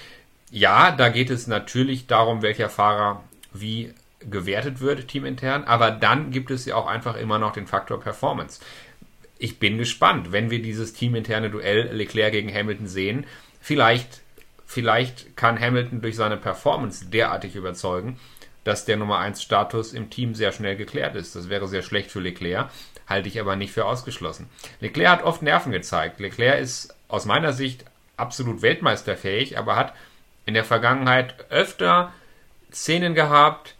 Ja, 0.50 0.90
da 0.90 1.08
geht 1.08 1.30
es 1.30 1.46
natürlich 1.46 2.06
darum, 2.06 2.42
welcher 2.42 2.68
Fahrer 2.68 3.22
wie 3.52 3.92
gewertet 4.20 4.80
wird, 4.80 5.08
teamintern, 5.08 5.64
aber 5.64 5.90
dann 5.90 6.30
gibt 6.30 6.50
es 6.50 6.64
ja 6.64 6.74
auch 6.74 6.86
einfach 6.86 7.16
immer 7.16 7.38
noch 7.38 7.52
den 7.52 7.66
Faktor 7.66 8.00
Performance. 8.00 8.60
Ich 9.38 9.58
bin 9.58 9.78
gespannt, 9.78 10.32
wenn 10.32 10.50
wir 10.50 10.62
dieses 10.62 10.94
teaminterne 10.94 11.50
Duell 11.50 11.90
Leclerc 11.92 12.32
gegen 12.32 12.52
Hamilton 12.52 12.86
sehen. 12.86 13.26
Vielleicht, 13.60 14.22
vielleicht 14.64 15.36
kann 15.36 15.60
Hamilton 15.60 16.00
durch 16.00 16.16
seine 16.16 16.38
Performance 16.38 17.06
derartig 17.06 17.54
überzeugen, 17.54 18.18
dass 18.66 18.84
der 18.84 18.96
Nummer 18.96 19.18
1 19.18 19.42
Status 19.42 19.92
im 19.92 20.10
Team 20.10 20.34
sehr 20.34 20.50
schnell 20.50 20.76
geklärt 20.76 21.14
ist. 21.14 21.36
Das 21.36 21.48
wäre 21.48 21.68
sehr 21.68 21.82
schlecht 21.82 22.10
für 22.10 22.18
Leclerc, 22.18 22.68
halte 23.06 23.28
ich 23.28 23.40
aber 23.40 23.54
nicht 23.54 23.72
für 23.72 23.84
ausgeschlossen. 23.84 24.48
Leclerc 24.80 25.10
hat 25.10 25.22
oft 25.22 25.42
Nerven 25.42 25.70
gezeigt. 25.70 26.18
Leclerc 26.18 26.60
ist 26.60 26.94
aus 27.06 27.26
meiner 27.26 27.52
Sicht 27.52 27.84
absolut 28.16 28.62
weltmeisterfähig, 28.62 29.56
aber 29.56 29.76
hat 29.76 29.94
in 30.46 30.54
der 30.54 30.64
Vergangenheit 30.64 31.48
öfter 31.50 32.12
Szenen 32.72 33.14
gehabt 33.14 33.76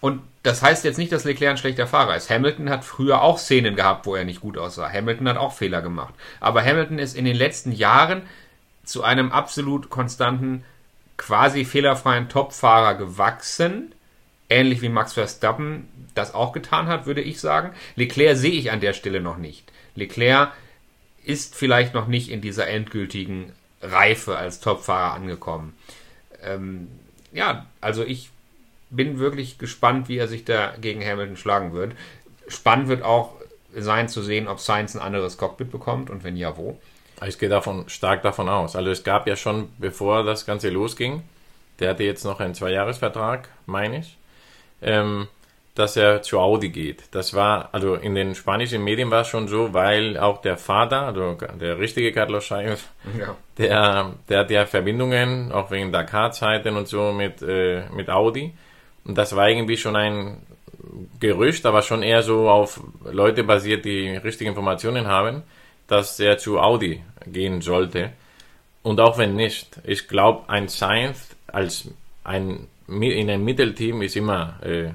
und 0.00 0.22
das 0.44 0.62
heißt 0.62 0.84
jetzt 0.84 0.98
nicht, 0.98 1.12
dass 1.12 1.24
Leclerc 1.24 1.52
ein 1.52 1.58
schlechter 1.58 1.88
Fahrer 1.88 2.16
ist. 2.16 2.30
Hamilton 2.30 2.70
hat 2.70 2.84
früher 2.84 3.22
auch 3.22 3.38
Szenen 3.38 3.76
gehabt, 3.76 4.06
wo 4.06 4.14
er 4.14 4.24
nicht 4.24 4.40
gut 4.40 4.58
aussah. 4.58 4.88
Hamilton 4.88 5.28
hat 5.28 5.36
auch 5.36 5.52
Fehler 5.52 5.82
gemacht. 5.82 6.14
Aber 6.40 6.64
Hamilton 6.64 6.98
ist 6.98 7.16
in 7.16 7.24
den 7.24 7.36
letzten 7.36 7.72
Jahren 7.72 8.22
zu 8.84 9.02
einem 9.02 9.32
absolut 9.32 9.90
konstanten, 9.90 10.64
quasi 11.16 11.64
fehlerfreien 11.64 12.28
Topfahrer 12.28 12.94
gewachsen 12.94 13.94
ähnlich 14.52 14.82
wie 14.82 14.88
Max 14.88 15.12
Verstappen 15.12 15.88
das 16.14 16.34
auch 16.34 16.52
getan 16.52 16.88
hat, 16.88 17.06
würde 17.06 17.22
ich 17.22 17.40
sagen. 17.40 17.72
Leclerc 17.96 18.36
sehe 18.36 18.52
ich 18.52 18.70
an 18.70 18.80
der 18.80 18.92
Stelle 18.92 19.20
noch 19.20 19.38
nicht. 19.38 19.72
Leclerc 19.94 20.52
ist 21.24 21.54
vielleicht 21.54 21.94
noch 21.94 22.06
nicht 22.06 22.30
in 22.30 22.40
dieser 22.40 22.68
endgültigen 22.68 23.52
Reife 23.80 24.36
als 24.36 24.60
Topfahrer 24.60 25.14
angekommen. 25.14 25.74
Ähm, 26.42 26.88
ja, 27.32 27.66
also 27.80 28.04
ich 28.04 28.30
bin 28.90 29.18
wirklich 29.18 29.58
gespannt, 29.58 30.08
wie 30.08 30.18
er 30.18 30.28
sich 30.28 30.44
da 30.44 30.74
gegen 30.80 31.04
Hamilton 31.04 31.36
schlagen 31.36 31.72
wird. 31.72 31.94
Spannend 32.48 32.88
wird 32.88 33.02
auch 33.02 33.34
sein 33.74 34.08
zu 34.08 34.22
sehen, 34.22 34.48
ob 34.48 34.60
Sainz 34.60 34.94
ein 34.94 35.00
anderes 35.00 35.38
Cockpit 35.38 35.70
bekommt 35.70 36.10
und 36.10 36.24
wenn 36.24 36.36
ja, 36.36 36.56
wo. 36.56 36.78
Ich 37.26 37.38
gehe 37.38 37.48
davon 37.48 37.88
stark 37.88 38.22
davon 38.22 38.48
aus. 38.48 38.76
Also 38.76 38.90
es 38.90 39.04
gab 39.04 39.26
ja 39.26 39.36
schon, 39.36 39.68
bevor 39.78 40.24
das 40.24 40.44
Ganze 40.44 40.70
losging, 40.70 41.22
der 41.78 41.90
hatte 41.90 42.04
jetzt 42.04 42.24
noch 42.24 42.40
einen 42.40 42.54
Zweijahresvertrag, 42.54 43.48
meine 43.66 44.00
ich. 44.00 44.16
Ähm, 44.82 45.28
dass 45.74 45.96
er 45.96 46.20
zu 46.20 46.38
Audi 46.38 46.68
geht. 46.68 47.04
Das 47.12 47.32
war, 47.32 47.70
also 47.72 47.94
in 47.94 48.14
den 48.14 48.34
spanischen 48.34 48.84
Medien 48.84 49.10
war 49.10 49.22
es 49.22 49.28
schon 49.28 49.48
so, 49.48 49.72
weil 49.72 50.18
auch 50.18 50.42
der 50.42 50.58
Vater, 50.58 51.02
also 51.06 51.34
der 51.58 51.78
richtige 51.78 52.12
Carlos 52.12 52.48
Sainz, 52.48 52.86
Ja. 53.18 53.36
der, 53.56 54.12
der 54.28 54.38
hat 54.40 54.50
ja 54.50 54.66
Verbindungen, 54.66 55.50
auch 55.50 55.70
wegen 55.70 55.90
Dakar-Zeiten 55.90 56.76
und 56.76 56.88
so 56.88 57.12
mit, 57.12 57.40
äh, 57.40 57.84
mit 57.90 58.10
Audi. 58.10 58.52
Und 59.04 59.16
das 59.16 59.34
war 59.34 59.48
irgendwie 59.48 59.78
schon 59.78 59.96
ein 59.96 60.42
Gerücht, 61.20 61.64
aber 61.64 61.80
schon 61.80 62.02
eher 62.02 62.22
so 62.22 62.50
auf 62.50 62.80
Leute 63.10 63.42
basiert, 63.42 63.84
die 63.86 64.08
richtige 64.16 64.50
Informationen 64.50 65.06
haben, 65.06 65.42
dass 65.86 66.20
er 66.20 66.36
zu 66.36 66.60
Audi 66.60 67.02
gehen 67.26 67.62
sollte. 67.62 68.12
Und 68.82 69.00
auch 69.00 69.16
wenn 69.16 69.36
nicht, 69.36 69.80
ich 69.84 70.06
glaube, 70.06 70.48
ein 70.50 70.68
Sainz 70.68 71.34
als 71.46 71.88
ein 72.24 72.68
in 72.88 73.30
einem 73.30 73.44
Mittelteam 73.44 74.02
ist 74.02 74.16
immer 74.16 74.58
äh, 74.62 74.90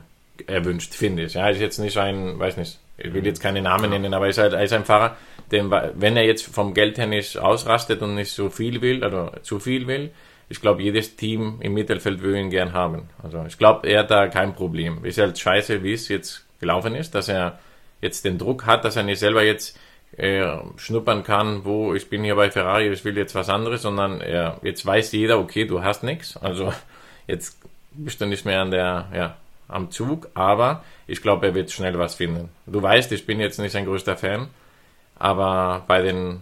erwünscht, 0.46 0.94
finde 0.94 1.24
ich. 1.24 1.34
Ja, 1.34 1.50
ist 1.50 1.60
jetzt 1.60 1.80
nicht 1.80 1.98
ein, 1.98 2.38
weiß 2.40 2.58
nicht, 2.58 2.80
ich 2.98 3.14
will 3.14 3.26
jetzt 3.26 3.42
keine 3.42 3.62
Namen 3.62 3.90
nennen, 3.90 4.14
aber 4.14 4.28
ist 4.28 4.38
halt 4.38 4.54
er 4.54 4.64
ist 4.64 4.74
ein 4.74 4.86
Fahrer, 4.86 5.16
dem, 5.52 5.72
wenn 5.96 6.18
er 6.18 6.26
jetzt 6.26 6.46
vom 6.46 6.74
Geld 6.74 6.98
her 6.98 7.08
nicht 7.08 7.38
ausrastet 7.38 8.02
und 8.02 8.16
nicht 8.16 8.32
so 8.32 8.50
viel 8.50 8.82
will, 8.82 9.04
oder 9.04 9.42
zu 9.44 9.60
viel 9.60 9.88
will, 9.88 10.12
ich 10.50 10.62
glaube, 10.62 10.82
jedes 10.82 11.16
Team 11.16 11.58
im 11.60 11.74
Mittelfeld 11.74 12.22
würde 12.22 12.40
ihn 12.40 12.50
gern 12.50 12.74
haben. 12.74 13.10
Also 13.22 13.44
ich 13.46 13.58
glaube, 13.58 13.88
er 13.88 14.00
hat 14.00 14.12
da 14.12 14.28
kein 14.28 14.54
Problem. 14.54 15.04
Ist 15.04 15.18
halt 15.18 15.38
scheiße, 15.38 15.84
wie 15.84 15.94
es 15.94 16.08
jetzt 16.08 16.46
gelaufen 16.60 16.96
ist, 16.96 17.16
dass 17.16 17.28
er 17.28 17.60
jetzt 18.02 18.24
den 18.26 18.38
Druck 18.38 18.66
hat, 18.66 18.86
dass 18.86 18.96
er 18.96 19.04
nicht 19.04 19.20
selber 19.20 19.44
jetzt 19.44 19.78
äh, 20.16 20.58
schnuppern 20.78 21.24
kann, 21.24 21.66
wo 21.66 21.94
ich 21.94 22.10
bin 22.10 22.24
hier 22.24 22.36
bei 22.36 22.50
Ferrari, 22.50 22.90
ich 22.90 23.04
will 23.04 23.18
jetzt 23.18 23.36
was 23.36 23.50
anderes, 23.50 23.82
sondern 23.82 24.22
er, 24.22 24.60
jetzt 24.64 24.86
weiß 24.86 25.12
jeder, 25.12 25.38
okay, 25.40 25.66
du 25.66 25.84
hast 25.84 26.04
nichts. 26.04 26.38
Also 26.38 26.74
jetzt 27.28 27.60
bist 27.98 28.22
du 28.22 28.26
nicht 28.26 28.46
mehr 28.46 28.62
an 28.62 28.72
der, 28.72 29.08
ja, 29.14 29.38
am 29.68 29.92
Zug, 29.92 30.30
aber 30.34 30.84
ich 31.08 31.22
glaube, 31.22 31.48
er 31.48 31.56
wird 31.56 31.72
schnell 31.72 31.98
was 32.00 32.16
finden. 32.16 32.50
Du 32.66 32.82
weißt, 32.82 33.12
ich 33.12 33.26
bin 33.26 33.40
jetzt 33.40 33.60
nicht 33.60 33.74
sein 33.74 33.86
größter 33.86 34.16
Fan, 34.16 34.48
aber 35.16 35.84
bei 35.88 36.02
den 36.02 36.42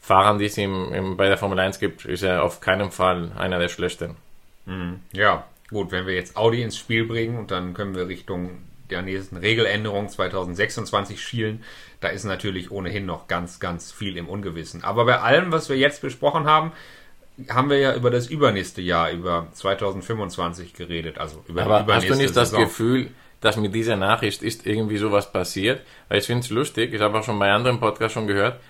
Fahrern, 0.00 0.38
die 0.38 0.46
es 0.46 0.58
im, 0.58 0.92
im, 0.92 1.16
bei 1.16 1.28
der 1.28 1.38
Formel 1.38 1.58
1 1.58 1.78
gibt, 1.78 2.04
ist 2.04 2.22
er 2.22 2.42
auf 2.42 2.60
keinen 2.60 2.90
Fall 2.90 3.32
einer 3.36 3.58
der 3.58 3.68
schlechten. 3.68 4.16
Ja, 5.12 5.44
gut, 5.70 5.92
wenn 5.92 6.06
wir 6.06 6.14
jetzt 6.14 6.36
Audi 6.36 6.62
ins 6.62 6.78
Spiel 6.78 7.06
bringen 7.06 7.38
und 7.38 7.50
dann 7.50 7.74
können 7.74 7.94
wir 7.94 8.08
Richtung 8.08 8.62
der 8.90 9.02
nächsten 9.02 9.36
Regeländerung 9.36 10.08
2026 10.08 11.20
schielen, 11.20 11.64
da 12.00 12.08
ist 12.08 12.24
natürlich 12.24 12.70
ohnehin 12.70 13.06
noch 13.06 13.26
ganz, 13.26 13.60
ganz 13.60 13.92
viel 13.92 14.16
im 14.16 14.28
Ungewissen. 14.28 14.84
Aber 14.84 15.04
bei 15.04 15.20
allem, 15.20 15.52
was 15.52 15.68
wir 15.68 15.76
jetzt 15.76 16.02
besprochen 16.02 16.44
haben, 16.44 16.72
haben 17.48 17.70
wir 17.70 17.78
ja 17.78 17.94
über 17.94 18.10
das 18.10 18.28
übernächste 18.28 18.82
Jahr, 18.82 19.10
über 19.10 19.48
2025 19.52 20.74
geredet. 20.74 21.18
Also 21.18 21.42
über 21.48 21.62
Aber 21.62 21.80
übernächste 21.80 22.10
hast 22.10 22.18
du 22.18 22.22
nicht 22.22 22.36
das 22.36 22.50
Saison. 22.50 22.64
Gefühl, 22.64 23.10
dass 23.40 23.56
mit 23.56 23.74
dieser 23.74 23.96
Nachricht 23.96 24.42
ist 24.42 24.66
irgendwie 24.66 24.98
sowas 24.98 25.32
passiert? 25.32 25.80
Weil 26.08 26.18
ich 26.18 26.26
finde 26.26 26.42
es 26.42 26.50
lustig, 26.50 26.92
ich 26.92 27.00
habe 27.00 27.18
auch 27.18 27.24
schon 27.24 27.38
bei 27.38 27.50
anderen 27.50 27.80
Podcasts 27.80 28.14
schon 28.14 28.26
gehört, 28.26 28.60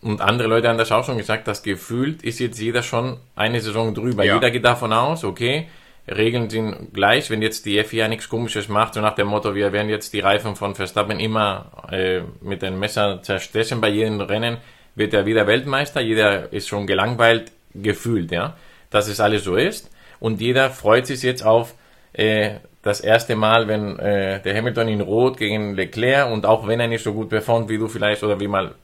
und 0.00 0.20
andere 0.20 0.48
Leute 0.48 0.68
haben 0.68 0.78
das 0.78 0.92
auch 0.92 1.04
schon 1.04 1.18
gesagt, 1.18 1.48
dass 1.48 1.62
gefühlt 1.62 2.22
ist 2.22 2.38
jetzt 2.38 2.60
jeder 2.60 2.82
schon 2.82 3.18
eine 3.34 3.60
Saison 3.60 3.94
drüber. 3.94 4.24
Ja. 4.24 4.34
Jeder 4.34 4.50
geht 4.50 4.64
davon 4.64 4.92
aus, 4.92 5.24
okay, 5.24 5.66
Regeln 6.06 6.48
sind 6.48 6.94
gleich, 6.94 7.30
wenn 7.30 7.42
jetzt 7.42 7.66
die 7.66 7.82
FIA 7.82 8.08
nichts 8.08 8.28
komisches 8.28 8.68
macht, 8.68 8.94
so 8.94 9.00
nach 9.00 9.14
dem 9.14 9.26
Motto, 9.26 9.54
wir 9.54 9.72
werden 9.72 9.88
jetzt 9.88 10.12
die 10.12 10.20
Reifen 10.20 10.56
von 10.56 10.74
Verstappen 10.74 11.20
immer 11.20 11.70
äh, 11.90 12.22
mit 12.40 12.62
dem 12.62 12.78
Messer 12.78 13.22
zerstechen 13.22 13.80
bei 13.80 13.88
jedem 13.88 14.20
Rennen, 14.20 14.58
wird 14.94 15.12
er 15.14 15.26
wieder 15.26 15.46
Weltmeister, 15.46 16.00
jeder 16.00 16.52
ist 16.52 16.68
schon 16.68 16.86
gelangweilt, 16.86 17.52
gefühlt, 17.74 18.30
ja, 18.30 18.56
dass 18.90 19.08
es 19.08 19.20
alles 19.20 19.44
so 19.44 19.56
ist. 19.56 19.90
Und 20.20 20.40
jeder 20.40 20.70
freut 20.70 21.06
sich 21.06 21.22
jetzt 21.22 21.44
auf 21.44 21.74
äh, 22.12 22.56
das 22.82 23.00
erste 23.00 23.36
Mal, 23.36 23.68
wenn 23.68 23.98
äh, 23.98 24.40
der 24.42 24.56
Hamilton 24.56 24.88
in 24.88 25.00
Rot 25.00 25.36
gegen 25.36 25.74
Leclerc 25.74 26.30
und 26.30 26.46
auch 26.46 26.66
wenn 26.66 26.80
er 26.80 26.88
nicht 26.88 27.04
so 27.04 27.12
gut 27.12 27.28
performt, 27.28 27.68
wie 27.68 27.78
du 27.78 27.88
vielleicht 27.88 28.22
oder 28.22 28.40
wie 28.40 28.48
mal 28.48 28.74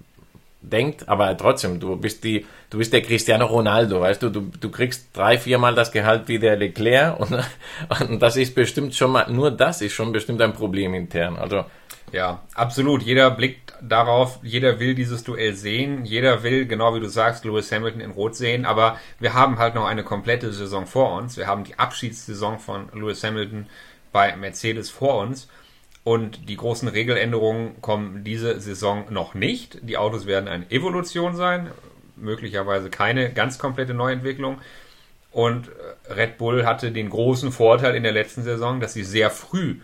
denkt, 0.61 1.09
aber 1.09 1.37
trotzdem, 1.37 1.79
du 1.79 1.97
bist 1.97 2.25
die, 2.25 2.47
du 2.71 2.79
bist 2.79 2.93
der 2.93 3.03
Cristiano 3.03 3.47
Ronaldo, 3.47 4.01
weißt 4.01 4.23
du, 4.23 4.31
du, 4.31 4.51
du 4.59 4.71
kriegst 4.71 5.09
drei, 5.17 5.39
viermal 5.39 5.75
das 5.75 5.93
Gehalt 5.93 6.29
wie 6.29 6.39
der 6.39 6.57
Leclerc 6.57 7.19
und, 7.21 7.39
und 8.09 8.21
das 8.21 8.37
ist 8.37 8.55
bestimmt 8.55 8.95
schon 8.95 9.13
mal, 9.13 9.31
nur 9.31 9.51
das 9.51 9.83
ist 9.83 9.93
schon 9.93 10.13
bestimmt 10.13 10.41
ein 10.41 10.53
Problem 10.53 10.95
intern. 10.95 11.37
Also 11.37 11.65
Ja, 12.15 12.45
absolut. 12.55 13.03
Jeder 13.03 13.29
blickt 13.33 13.75
darauf, 13.81 14.39
jeder 14.45 14.79
will 14.79 14.95
dieses 14.95 15.25
Duell 15.25 15.55
sehen, 15.57 16.05
jeder 16.05 16.45
will, 16.45 16.65
genau 16.65 16.95
wie 16.95 17.01
du 17.01 17.09
sagst, 17.09 17.45
Lewis 17.45 17.73
Hamilton 17.73 18.01
in 18.01 18.13
Rot 18.13 18.37
sehen, 18.37 18.67
aber 18.67 19.01
wir 19.19 19.35
haben 19.35 19.59
halt 19.59 19.75
noch 19.75 19.85
eine 19.85 20.05
komplette 20.05 20.53
Saison 20.53 20.87
vor 20.87 21.19
uns. 21.19 21.37
Wir 21.37 21.49
haben 21.49 21.65
die 21.65 21.77
Abschiedssaison 21.77 22.61
von 22.61 22.89
Lewis 22.95 23.25
Hamilton 23.25 23.67
bei 24.13 24.37
Mercedes 24.37 24.91
vor 24.91 25.19
uns 25.23 25.49
und 26.05 26.49
die 26.49 26.57
großen 26.57 26.87
Regeländerungen 26.87 27.83
kommen 27.83 28.23
diese 28.23 28.61
Saison 28.61 29.07
noch 29.11 29.35
nicht. 29.35 29.81
Die 29.83 29.97
Autos 29.97 30.25
werden 30.25 30.49
eine 30.49 30.71
Evolution 30.71 31.35
sein, 31.35 31.73
möglicherweise 32.15 32.91
keine 32.91 33.33
ganz 33.33 33.59
komplette 33.59 33.93
Neuentwicklung. 33.93 34.61
Und 35.33 35.69
Red 36.09 36.39
Bull 36.39 36.65
hatte 36.65 36.93
den 36.93 37.11
großen 37.11 37.51
Vorteil 37.51 37.97
in 37.97 38.05
der 38.05 38.13
letzten 38.13 38.45
Saison, 38.45 38.79
dass 38.79 38.93
sie 38.93 39.03
sehr 39.03 39.33
früh 39.33 39.79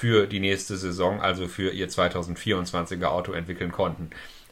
für 0.00 0.26
die 0.26 0.40
nächste 0.40 0.78
Saison, 0.78 1.20
also 1.20 1.46
für 1.46 1.72
ihr 1.72 1.90
2024er 1.90 3.08
Auto 3.08 3.32
entwickeln 3.32 3.70
konnten. 3.70 4.08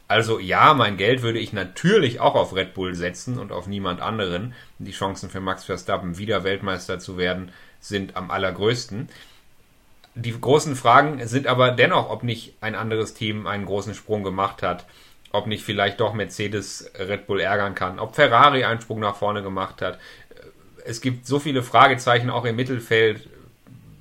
Also 0.07 0.37
ja, 0.37 0.75
mein 0.75 0.95
Geld 0.95 1.23
würde 1.23 1.39
ich 1.39 1.53
natürlich 1.53 2.19
auch 2.19 2.35
auf 2.35 2.55
Red 2.55 2.75
Bull 2.75 2.93
setzen 2.93 3.39
und 3.39 3.51
auf 3.51 3.65
niemand 3.65 3.99
anderen. 3.99 4.53
Die 4.77 4.91
Chancen 4.91 5.31
für 5.31 5.39
Max 5.39 5.63
Verstappen 5.63 6.19
wieder 6.19 6.43
Weltmeister 6.43 6.99
zu 6.99 7.17
werden 7.17 7.51
sind 7.79 8.15
am 8.15 8.29
allergrößten. 8.29 9.09
Die 10.13 10.39
großen 10.39 10.75
Fragen 10.75 11.27
sind 11.27 11.47
aber 11.47 11.71
dennoch, 11.71 12.11
ob 12.11 12.21
nicht 12.21 12.53
ein 12.61 12.75
anderes 12.75 13.15
Team 13.15 13.47
einen 13.47 13.65
großen 13.65 13.95
Sprung 13.95 14.21
gemacht 14.21 14.61
hat, 14.61 14.85
ob 15.31 15.47
nicht 15.47 15.63
vielleicht 15.63 15.99
doch 15.99 16.13
Mercedes 16.13 16.91
Red 16.95 17.25
Bull 17.25 17.39
ärgern 17.39 17.73
kann, 17.73 17.97
ob 17.97 18.13
Ferrari 18.13 18.65
einen 18.65 18.81
Sprung 18.81 18.99
nach 18.99 19.15
vorne 19.15 19.41
gemacht 19.41 19.81
hat. 19.81 19.97
Es 20.85 21.01
gibt 21.01 21.25
so 21.25 21.39
viele 21.39 21.63
Fragezeichen 21.63 22.29
auch 22.29 22.45
im 22.45 22.55
Mittelfeld. 22.55 23.27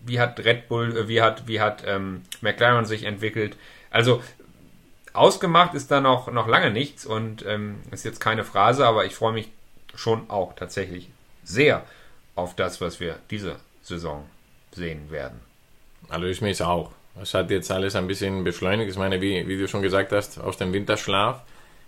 Wie 0.09 0.21
hat 0.21 0.40
Red 0.40 0.68
Bull, 0.68 0.97
äh, 0.97 1.09
wie 1.09 1.23
hat, 1.23 1.47
wie 1.47 1.61
hat 1.61 1.85
ähm, 1.87 2.23
McLaren 2.40 2.85
sich 2.85 3.05
entwickelt? 3.05 3.57
Also 3.90 4.23
ausgemacht 5.12 5.75
ist 5.75 5.90
da 5.90 6.01
noch, 6.01 6.31
noch 6.31 6.49
lange 6.49 6.71
nichts 6.71 7.07
und 7.07 7.44
ähm, 7.47 7.77
ist 7.90 8.05
jetzt 8.05 8.21
keine 8.21 8.44
Phrase, 8.44 8.87
aber 8.87 9.05
ich 9.05 9.14
freue 9.14 9.33
mich 9.33 9.49
schon 9.94 10.29
auch 10.31 10.55
tatsächlich 10.55 11.11
sehr 11.44 11.85
auf 12.35 12.55
das, 12.55 12.81
was 12.81 13.01
wir 13.01 13.16
diese 13.31 13.57
Saison 13.83 14.25
sehen 14.73 15.11
werden. 15.11 15.40
Also 16.09 16.27
ich 16.27 16.40
mich 16.40 16.62
auch. 16.62 16.92
Es 17.21 17.35
hat 17.35 17.51
jetzt 17.51 17.71
alles 17.71 17.97
ein 17.97 18.07
bisschen 18.07 18.44
beschleunigt. 18.44 18.90
Ich 18.90 18.97
meine, 18.97 19.21
wie, 19.21 19.47
wie 19.49 19.59
du 19.59 19.66
schon 19.66 19.83
gesagt 19.83 20.12
hast, 20.12 20.38
aus 20.38 20.57
dem 20.57 20.73
Winterschlaf. 20.73 21.42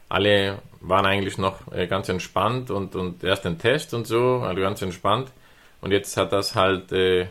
Alle 0.09 0.59
waren 0.81 1.07
eigentlich 1.07 1.39
noch 1.39 1.73
äh, 1.73 1.87
ganz 1.87 2.09
entspannt 2.09 2.71
und, 2.73 2.97
und 2.97 3.23
erst 3.23 3.45
den 3.45 3.59
Test 3.59 3.95
und 3.95 4.09
so, 4.09 4.41
also 4.41 4.61
ganz 4.61 4.83
entspannt. 4.83 5.31
Und 5.81 5.93
jetzt 5.93 6.17
hat 6.17 6.33
das 6.33 6.57
halt, 6.57 6.91
äh, 6.91 7.29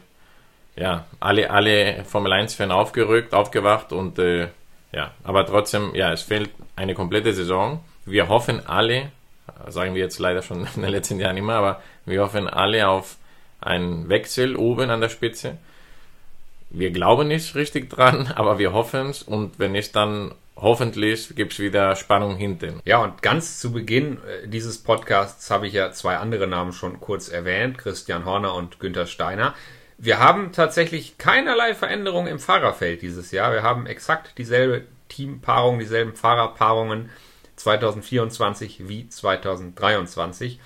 ja, 0.76 1.06
alle, 1.20 1.50
alle 1.50 2.04
Formel 2.06 2.34
1-Fans 2.34 2.72
aufgerückt, 2.72 3.34
aufgewacht 3.34 3.92
und, 3.92 4.20
äh, 4.20 4.48
ja, 4.92 5.12
aber 5.24 5.46
trotzdem, 5.46 5.94
ja, 5.94 6.12
es 6.12 6.22
fehlt 6.22 6.50
eine 6.76 6.94
komplette 6.94 7.34
Saison. 7.34 7.84
Wir 8.06 8.28
hoffen 8.28 8.66
alle, 8.66 9.12
sagen 9.68 9.94
wir 9.94 10.02
jetzt 10.02 10.20
leider 10.20 10.42
schon 10.42 10.68
in 10.76 10.82
den 10.82 10.92
letzten 10.92 11.20
Jahren 11.20 11.38
immer, 11.38 11.56
aber 11.56 11.82
wir 12.06 12.22
hoffen 12.22 12.48
alle 12.48 12.88
auf 12.88 13.18
einen 13.62 14.10
Wechsel 14.10 14.56
oben 14.56 14.90
an 14.90 15.02
der 15.02 15.10
Spitze 15.10 15.58
wir 16.70 16.92
glauben 16.92 17.28
nicht 17.28 17.56
richtig 17.56 17.90
dran, 17.90 18.32
aber 18.36 18.60
wir 18.60 18.74
hoffen 18.74 19.10
es 19.10 19.24
und 19.24 19.60
wenn 19.60 19.72
nicht, 19.72 19.96
dann 19.96 20.34
hoffentlich 20.56 21.36
gibt 21.36 21.54
es 21.54 21.60
wieder 21.60 21.96
Spannung 21.96 22.36
hinten. 22.36 22.82
Ja, 22.86 22.98
und 22.98 23.22
ganz 23.22 23.60
zu 23.60 23.72
Beginn 23.72 24.18
äh, 24.18 24.48
dieses 24.48 24.78
Podcasts 24.78 25.50
habe 25.52 25.68
ich 25.68 25.74
ja 25.74 25.92
zwei 25.92 26.18
andere 26.18 26.48
Namen 26.48 26.74
schon 26.74 27.00
kurz 27.00 27.30
erwähnt, 27.30 27.78
Christian 27.78 28.26
Horner 28.26 28.54
und 28.54 28.80
Günther 28.80 29.06
Steiner. 29.06 29.56
Wir 30.02 30.20
haben 30.20 30.54
tatsächlich 30.54 31.18
keinerlei 31.18 31.76
Veränderung 31.76 32.26
im 32.28 32.40
Fahrerfeld 32.40 33.02
dieses 33.02 33.32
Jahr. 33.32 33.52
Wir 33.52 33.64
haben 33.64 33.86
exakt 33.86 34.38
dieselbe 34.38 34.86
Teampaarung, 35.10 35.78
dieselben 35.78 36.16
Fahrerpaarungen 36.16 37.10
2024 37.58 38.88
wie 38.88 39.10
2023. 39.10 40.60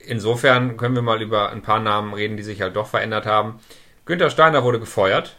Insofern 0.00 0.76
können 0.76 0.96
wir 0.96 1.02
mal 1.02 1.22
über 1.22 1.50
ein 1.50 1.62
paar 1.62 1.78
Namen 1.80 2.14
reden, 2.14 2.36
die 2.36 2.42
sich 2.42 2.60
halt 2.62 2.74
doch 2.74 2.88
verändert 2.88 3.26
haben. 3.26 3.60
Günther 4.06 4.30
Steiner 4.30 4.64
wurde 4.64 4.80
gefeuert. 4.80 5.36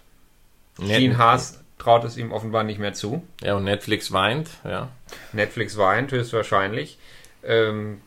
Net- 0.78 0.97
Gene 1.00 1.17
Haas 1.17 1.63
traut 1.78 2.06
es 2.06 2.15
ihm 2.17 2.32
offenbar 2.32 2.63
nicht 2.63 2.80
mehr 2.80 2.93
zu. 2.93 3.26
Ja, 3.41 3.56
und 3.56 3.65
Netflix 3.65 4.12
weint, 4.13 4.50
ja. 4.63 4.89
Netflix 5.34 5.78
weint 5.78 6.12
höchstwahrscheinlich. 6.12 6.97
Ähm, 7.43 8.02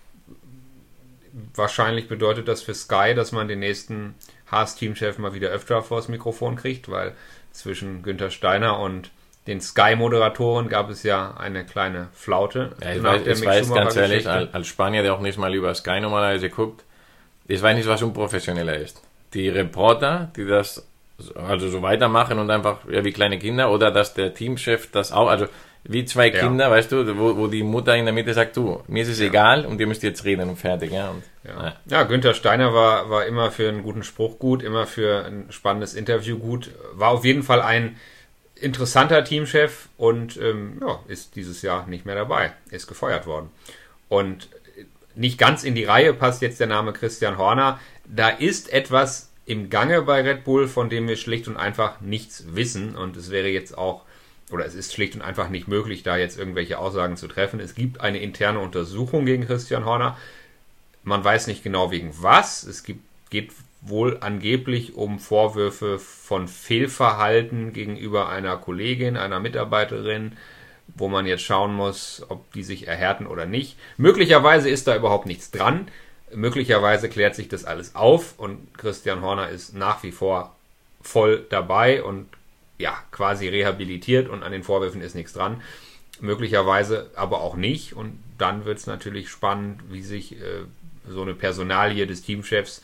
wahrscheinlich 1.55 2.09
bedeutet 2.09 2.49
das 2.49 2.63
für 2.63 2.75
Sky, 2.75 3.15
dass 3.15 3.33
man 3.33 3.47
den 3.49 3.61
nächsten 3.61 4.15
Haas-Teamchef 4.51 5.19
mal 5.19 5.35
wieder 5.35 5.49
öfter 5.49 5.83
vors 5.83 6.09
Mikrofon 6.09 6.57
kriegt, 6.57 6.91
weil 6.91 7.13
zwischen 7.53 8.03
Günther 8.03 8.31
Steiner 8.31 8.79
und 8.79 9.11
den 9.47 9.61
Sky-Moderatoren 9.61 10.69
gab 10.69 10.91
es 10.91 11.03
ja 11.03 11.35
eine 11.37 11.65
kleine 11.65 12.09
Flaute. 12.13 12.73
ja 12.83 12.93
ich 12.93 13.03
weiß, 13.03 13.27
ich 13.27 13.45
weiß 13.45 13.73
ganz 13.73 13.97
ehrlich, 13.97 14.29
als 14.29 14.67
Spanier, 14.67 15.03
der 15.03 15.15
auch 15.15 15.21
nicht 15.21 15.39
mal 15.39 15.55
über 15.55 15.75
Sky 15.75 16.01
normalerweise 16.01 16.51
guckt, 16.51 16.85
ich 17.49 17.61
weiß 17.61 17.77
nicht, 17.77 17.89
was 17.89 18.03
unprofessioneller 18.03 18.77
ist. 18.77 19.03
Die 19.35 19.49
Reporter, 19.49 20.31
die 20.37 20.47
das 20.47 20.87
also 21.35 21.69
so 21.69 21.83
weitermachen 21.83 22.39
und 22.39 22.51
einfach 22.51 22.79
ja, 22.91 23.05
wie 23.05 23.13
kleine 23.13 23.39
Kinder 23.39 23.71
oder 23.71 23.91
dass 23.91 24.15
der 24.15 24.33
Teamchef 24.35 24.91
das 24.91 25.13
auch, 25.13 25.29
also 25.29 25.47
wie 25.85 26.05
zwei 26.05 26.29
Ja. 26.31 26.41
Kinder, 26.41 26.71
weißt 26.71 26.93
du, 26.93 27.19
wo, 27.19 27.37
wo 27.37 27.47
die 27.47 27.63
Mutter 27.63 27.97
in 27.97 28.05
der 28.05 28.15
Mitte 28.15 28.35
sagt, 28.35 28.57
du, 28.57 28.83
mir 28.87 29.03
ist 29.03 29.09
es 29.09 29.21
egal 29.21 29.65
und 29.67 29.81
ihr 29.81 29.87
müsst 29.87 30.03
jetzt 30.03 30.25
reden 30.25 30.49
und 30.49 30.57
fertig, 30.57 30.93
ja. 30.93 31.11
Und, 31.11 31.23
Ja. 31.43 31.77
ja, 31.87 32.03
Günther 32.03 32.35
Steiner 32.35 32.75
war, 32.75 33.09
war 33.09 33.25
immer 33.27 33.51
für 33.51 33.69
einen 33.69 33.83
guten 33.83 34.03
Spruch 34.03 34.39
gut, 34.39 34.63
immer 34.63 34.87
für 34.87 35.25
ein 35.25 35.47
spannendes 35.51 35.95
Interview 35.95 36.39
gut. 36.39 36.71
War 36.93 37.11
auf 37.11 37.25
jeden 37.25 37.43
Fall 37.43 37.63
ein 37.63 37.97
interessanter 38.57 39.25
Teamchef 39.25 39.89
und 39.97 40.37
ähm, 40.37 40.81
ja, 40.87 41.01
ist 41.09 41.35
dieses 41.35 41.63
Jahr 41.63 41.87
nicht 41.87 42.05
mehr 42.05 42.15
dabei, 42.15 42.53
ist 42.71 42.87
gefeuert 42.87 43.27
worden. 43.27 43.51
Und 44.09 44.49
nicht 45.15 45.39
ganz 45.39 45.65
in 45.65 45.75
die 45.75 45.85
Reihe 45.85 46.13
passt 46.13 46.43
jetzt 46.43 46.61
der 46.61 46.67
Name 46.67 46.93
Christian 46.93 47.39
Horner. 47.39 47.81
Da 48.07 48.29
ist 48.29 48.73
etwas 48.73 49.31
im 49.47 49.71
Gange 49.71 50.03
bei 50.03 50.21
Red 50.23 50.45
Bull, 50.45 50.69
von 50.69 50.91
dem 50.91 51.09
wir 51.09 51.17
schlicht 51.17 51.49
und 51.49 51.57
einfach 51.57 52.01
nichts 52.01 52.45
wissen. 52.55 52.97
Und 52.97 53.17
es 53.17 53.31
wäre 53.31 53.49
jetzt 53.49 53.77
auch, 53.77 54.03
oder 54.53 54.67
es 54.67 54.75
ist 54.75 54.93
schlicht 54.93 55.15
und 55.15 55.23
einfach 55.23 55.49
nicht 55.49 55.69
möglich, 55.69 56.03
da 56.03 56.17
jetzt 56.17 56.39
irgendwelche 56.39 56.79
Aussagen 56.79 57.17
zu 57.17 57.29
treffen. 57.29 57.61
Es 57.61 57.75
gibt 57.75 58.01
eine 58.01 58.19
interne 58.19 58.61
Untersuchung 58.61 59.27
gegen 59.27 59.47
Christian 59.47 59.85
Horner. 59.85 60.17
Man 61.03 61.25
weiß 61.25 61.47
nicht 61.47 61.63
genau 61.63 61.91
wegen 61.91 62.13
was. 62.21 62.63
Es 62.63 62.83
gibt, 62.83 63.03
geht 63.31 63.53
wohl 63.83 64.19
angeblich 64.21 64.95
um 64.95 65.19
Vorwürfe 65.19 65.99
von 65.99 66.49
Fehlverhalten 66.49 67.73
gegenüber 67.73 68.29
einer 68.29 68.57
Kollegin, 68.57 69.17
einer 69.17 69.41
Mitarbeiterin, 69.41 70.37
wo 70.89 71.09
man 71.09 71.27
jetzt 71.27 71.43
schauen 71.43 71.73
muss, 71.73 72.25
ob 72.29 72.53
die 72.53 72.63
sich 72.63 72.89
erhärten 72.89 73.27
oder 73.27 73.47
nicht. 73.47 73.79
Möglicherweise 73.97 74.69
ist 74.69 74.87
da 74.87 74.97
überhaupt 74.97 75.27
nichts 75.27 75.51
dran. 75.51 75.89
Möglicherweise 76.33 77.09
klärt 77.09 77.35
sich 77.35 77.49
das 77.49 77.65
alles 77.65 77.95
auf 77.95 78.39
und 78.39 78.77
Christian 78.77 79.23
Horner 79.23 79.49
ist 79.49 79.75
nach 79.75 80.03
wie 80.03 80.13
vor 80.13 80.55
voll 81.03 81.47
dabei 81.49 82.03
und 82.03 82.29
ja, 82.81 82.99
quasi 83.11 83.49
rehabilitiert 83.49 84.29
und 84.29 84.43
an 84.43 84.53
den 84.53 84.63
Vorwürfen 84.63 85.03
ist 85.03 85.15
nichts 85.15 85.33
dran. 85.33 85.63
Möglicherweise 86.21 87.11
aber 87.15 87.41
auch 87.41 87.57
nicht. 87.57 87.95
Und 87.95 88.19
dann 88.39 88.65
wird 88.65 88.79
es 88.79 88.87
natürlich 88.87 89.29
spannend, 89.29 89.83
wie 89.91 90.03
sich 90.03 90.33
äh, 90.33 90.65
so 91.09 91.23
eine 91.23 91.35
Personalie 91.35 92.07
des 92.07 92.23
Teamchefs 92.23 92.83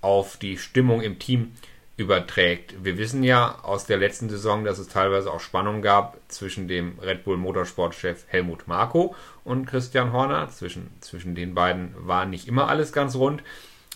auf 0.00 0.36
die 0.36 0.58
Stimmung 0.58 1.00
im 1.00 1.18
Team 1.18 1.52
überträgt. 1.96 2.74
Wir 2.82 2.98
wissen 2.98 3.22
ja 3.22 3.58
aus 3.62 3.86
der 3.86 3.98
letzten 3.98 4.28
Saison, 4.28 4.64
dass 4.64 4.78
es 4.78 4.88
teilweise 4.88 5.30
auch 5.30 5.40
Spannung 5.40 5.82
gab 5.82 6.18
zwischen 6.28 6.66
dem 6.66 6.98
Red 7.00 7.24
Bull 7.24 7.36
Motorsportchef 7.36 8.24
Helmut 8.28 8.66
Marko 8.66 9.14
und 9.44 9.66
Christian 9.66 10.12
Horner. 10.12 10.48
Zwischen, 10.48 10.90
zwischen 11.00 11.34
den 11.34 11.54
beiden 11.54 11.94
war 11.98 12.26
nicht 12.26 12.48
immer 12.48 12.68
alles 12.68 12.92
ganz 12.92 13.14
rund. 13.14 13.42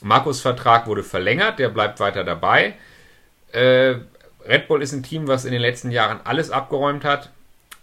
Marcos 0.02 0.40
Vertrag 0.40 0.86
wurde 0.86 1.02
verlängert, 1.02 1.58
der 1.58 1.70
bleibt 1.70 1.98
weiter 2.00 2.22
dabei. 2.22 2.74
Äh, 3.52 3.96
Red 4.48 4.68
Bull 4.68 4.82
ist 4.82 4.92
ein 4.92 5.02
Team, 5.02 5.28
was 5.28 5.44
in 5.44 5.52
den 5.52 5.60
letzten 5.60 5.90
Jahren 5.90 6.20
alles 6.24 6.50
abgeräumt 6.50 7.04
hat. 7.04 7.30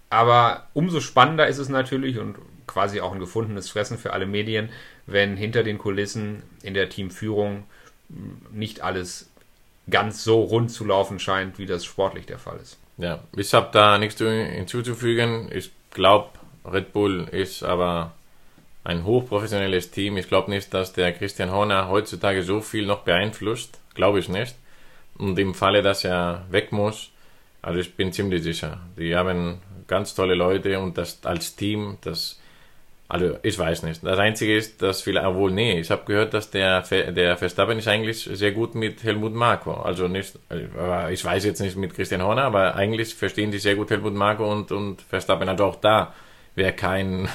Aber 0.10 0.67
umso 0.73 0.99
spannender 0.99 1.47
ist 1.47 1.58
es 1.58 1.69
natürlich 1.69 2.19
und 2.19 2.36
quasi 2.67 3.02
auch 3.02 3.13
ein 3.13 3.19
gefundenes 3.19 3.69
Fressen 3.69 3.97
für 3.97 4.13
alle 4.13 4.26
Medien, 4.26 4.69
wenn 5.06 5.36
hinter 5.36 5.63
den 5.63 5.78
Kulissen 5.78 6.43
in 6.62 6.73
der 6.73 6.89
Teamführung 6.89 7.63
nicht 8.52 8.82
alles 8.82 9.30
ganz 9.89 10.23
so 10.23 10.41
rund 10.41 10.71
zu 10.71 10.86
laufen 10.86 11.19
scheint, 11.19 11.58
wie 11.58 11.65
das 11.65 11.84
sportlich 11.84 12.26
der 12.26 12.39
Fall 12.39 12.58
ist. 12.62 12.78
Ja, 12.97 13.19
ich 13.36 13.54
habe 13.54 13.69
da 13.71 13.97
nichts 13.97 14.17
zu- 14.17 14.30
hinzuzufügen. 14.30 15.49
Ich 15.52 15.71
glaube, 15.91 16.30
Red 16.63 16.93
Bull 16.93 17.28
ist 17.32 17.63
aber 17.63 18.13
ein 18.84 19.04
hochprofessionelles 19.04 19.91
Team. 19.91 20.15
Ich 20.17 20.28
glaube 20.28 20.52
nicht, 20.52 20.73
dass 20.73 20.93
der 20.93 21.12
Christian 21.12 21.52
Horner 21.52 21.89
heutzutage 21.89 22.43
so 22.43 22.62
viel 22.62 22.86
noch 22.86 22.99
beeinflusst. 22.99 23.80
Glaube 23.95 24.19
ich 24.19 24.30
nicht. 24.30 24.56
Und 25.17 25.38
im 25.39 25.54
Falle, 25.54 25.82
dass 25.82 26.04
er 26.04 26.45
weg 26.49 26.71
muss, 26.71 27.12
also 27.62 27.80
ich 27.80 27.95
bin 27.95 28.12
ziemlich 28.12 28.43
sicher. 28.43 28.82
Die 28.97 29.15
haben 29.15 29.60
ganz 29.88 30.15
tolle 30.15 30.36
Leute 30.36 30.80
und 30.80 30.97
das 30.97 31.23
als 31.26 31.56
Team, 31.56 31.97
das 32.02 32.39
also 33.13 33.38
ich 33.43 33.60
weiß 33.60 33.84
nicht. 33.84 34.04
Das 34.04 34.17
Einzige 34.17 34.58
ist, 34.58 34.82
dass 34.82 35.02
vielleicht, 35.02 35.28
obwohl, 35.28 35.52
nee, 35.52 35.80
ich 35.80 35.91
habe 35.91 36.04
gehört, 36.06 36.34
dass 36.34 36.49
der, 36.49 36.82
der 36.82 37.38
Verstappen 37.38 37.78
ist 37.78 37.88
eigentlich 37.88 38.23
sehr 38.23 38.52
gut 38.54 38.73
mit 38.73 39.04
Helmut 39.04 39.36
Marko. 39.36 39.73
Also 39.73 40.08
nicht, 40.08 40.39
äh, 40.49 41.13
ich 41.13 41.23
weiß 41.23 41.45
jetzt 41.45 41.60
nicht 41.60 41.78
mit 41.78 41.93
Christian 41.93 42.23
Horner, 42.23 42.45
aber 42.45 42.76
eigentlich 42.76 43.13
verstehen 43.13 43.52
die 43.52 43.60
sehr 43.60 43.76
gut 43.76 43.91
Helmut 43.91 44.15
Marko 44.15 44.52
und, 44.52 44.71
und 44.71 45.04
Verstappen. 45.04 45.47
Also 45.47 45.65
auch 45.65 45.76
da 45.76 46.13
wäre 46.56 46.73
kein, 46.73 47.30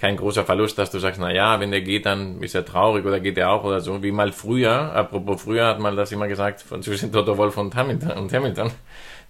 kein 0.00 0.16
großer 0.16 0.46
Verlust, 0.46 0.78
dass 0.78 0.90
du 0.90 0.98
sagst, 0.98 1.20
na 1.20 1.30
ja, 1.30 1.60
wenn 1.60 1.70
der 1.70 1.82
geht, 1.82 2.06
dann 2.06 2.42
ist 2.42 2.54
er 2.54 2.64
traurig 2.64 3.04
oder 3.04 3.20
geht 3.20 3.36
er 3.36 3.50
auch 3.50 3.64
oder 3.64 3.80
so. 3.80 4.02
Wie 4.02 4.12
mal 4.12 4.32
früher, 4.32 4.92
apropos 4.94 5.42
früher 5.42 5.66
hat 5.66 5.78
man 5.78 5.94
das 5.94 6.10
immer 6.10 6.26
gesagt 6.26 6.62
von 6.62 6.82
zwischen 6.82 7.12
Toto 7.12 7.36
Wolf 7.36 7.58
und 7.58 7.76
Hamilton, 7.76 8.12
und 8.12 8.32
Hamilton 8.32 8.70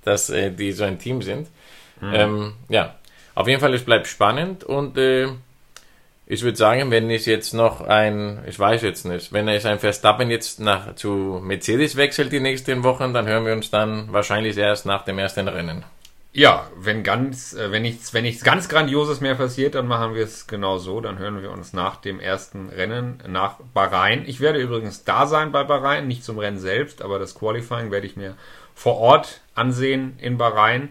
dass 0.05 0.31
äh, 0.31 0.51
die 0.51 0.73
so 0.73 0.85
ein 0.85 0.99
Team 0.99 1.23
sind. 1.23 1.49
Ähm, 2.03 2.55
ja, 2.69 2.95
auf 3.35 3.49
jeden 3.49 3.61
Fall, 3.61 3.75
es 3.75 3.85
bleibt 3.85 4.07
spannend 4.07 4.65
und 4.65 4.97
äh, 4.97 5.29
ich 6.27 6.43
würde 6.43 6.57
sagen, 6.57 6.91
wenn 6.91 7.11
es 7.11 7.27
jetzt 7.27 7.53
noch 7.53 7.81
ein, 7.81 8.39
ich 8.47 8.59
weiß 8.59 8.83
jetzt 8.83 9.05
nicht, 9.05 9.33
wenn 9.33 9.49
es 9.49 9.67
ein 9.67 9.81
Verstappen 9.81 10.31
jetzt 10.31 10.61
nach 10.61 10.95
zu 10.95 11.41
Mercedes 11.43 11.97
wechselt 11.97 12.33
die 12.33 12.41
nächsten 12.41 12.85
Wochen, 12.85 13.13
dann 13.13 13.27
hören 13.27 13.45
wir 13.45 13.53
uns 13.53 13.71
dann 13.71 14.13
wahrscheinlich 14.13 14.57
erst 14.57 14.87
nach 14.87 15.05
dem 15.05 15.19
ersten 15.19 15.49
Rennen. 15.49 15.85
Ja, 16.33 16.71
wenn 16.77 17.03
ganz, 17.03 17.55
äh, 17.55 17.73
wenn 17.73 17.83
nichts, 17.83 18.15
wenn 18.15 18.23
nichts 18.23 18.45
ganz 18.45 18.69
Grandioses 18.69 19.21
mehr 19.21 19.35
passiert, 19.35 19.75
dann 19.75 19.89
machen 19.89 20.15
wir 20.15 20.23
es 20.23 20.47
genau 20.47 20.79
so. 20.79 21.01
Dann 21.01 21.19
hören 21.19 21.43
wir 21.43 21.51
uns 21.51 21.73
nach 21.73 21.97
dem 21.97 22.21
ersten 22.21 22.69
Rennen 22.69 23.21
nach 23.27 23.57
Bahrain. 23.75 24.25
Ich 24.27 24.41
werde 24.41 24.61
übrigens 24.61 25.05
da 25.05 25.27
sein 25.27 25.51
bei 25.51 25.65
Bahrain, 25.65 26.07
nicht 26.07 26.25
zum 26.25 26.39
Rennen 26.39 26.59
selbst, 26.59 27.03
aber 27.03 27.19
das 27.19 27.35
Qualifying 27.35 27.91
werde 27.91 28.07
ich 28.07 28.17
mir 28.17 28.37
vor 28.75 28.99
Ort 28.99 29.41
ansehen 29.55 30.17
in 30.19 30.39
Bahrain. 30.39 30.91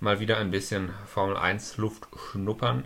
Mal 0.00 0.20
wieder 0.20 0.38
ein 0.38 0.50
bisschen 0.50 0.90
Formel 1.06 1.36
1 1.36 1.76
Luft 1.76 2.08
schnuppern. 2.30 2.84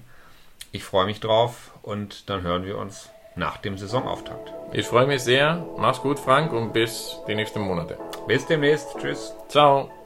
Ich 0.73 0.83
freue 0.83 1.07
mich 1.07 1.21
drauf 1.21 1.73
und 1.83 2.29
dann 2.31 2.43
hören 2.43 2.65
wir 2.65 2.79
uns 2.79 3.11
nach 3.37 3.59
dem 3.59 3.79
Saisonauftakt. 3.79 4.53
Ich 4.73 4.87
freue 4.87 5.07
mich 5.07 5.23
sehr. 5.23 5.65
Mach's 5.79 6.01
gut, 6.01 6.19
Frank, 6.19 6.53
und 6.53 6.73
bis 6.73 7.19
die 7.29 7.35
nächsten 7.35 7.61
Monate. 7.61 7.97
Bis 8.27 8.47
demnächst. 8.47 8.97
Tschüss. 8.99 9.35
Ciao. 9.49 10.02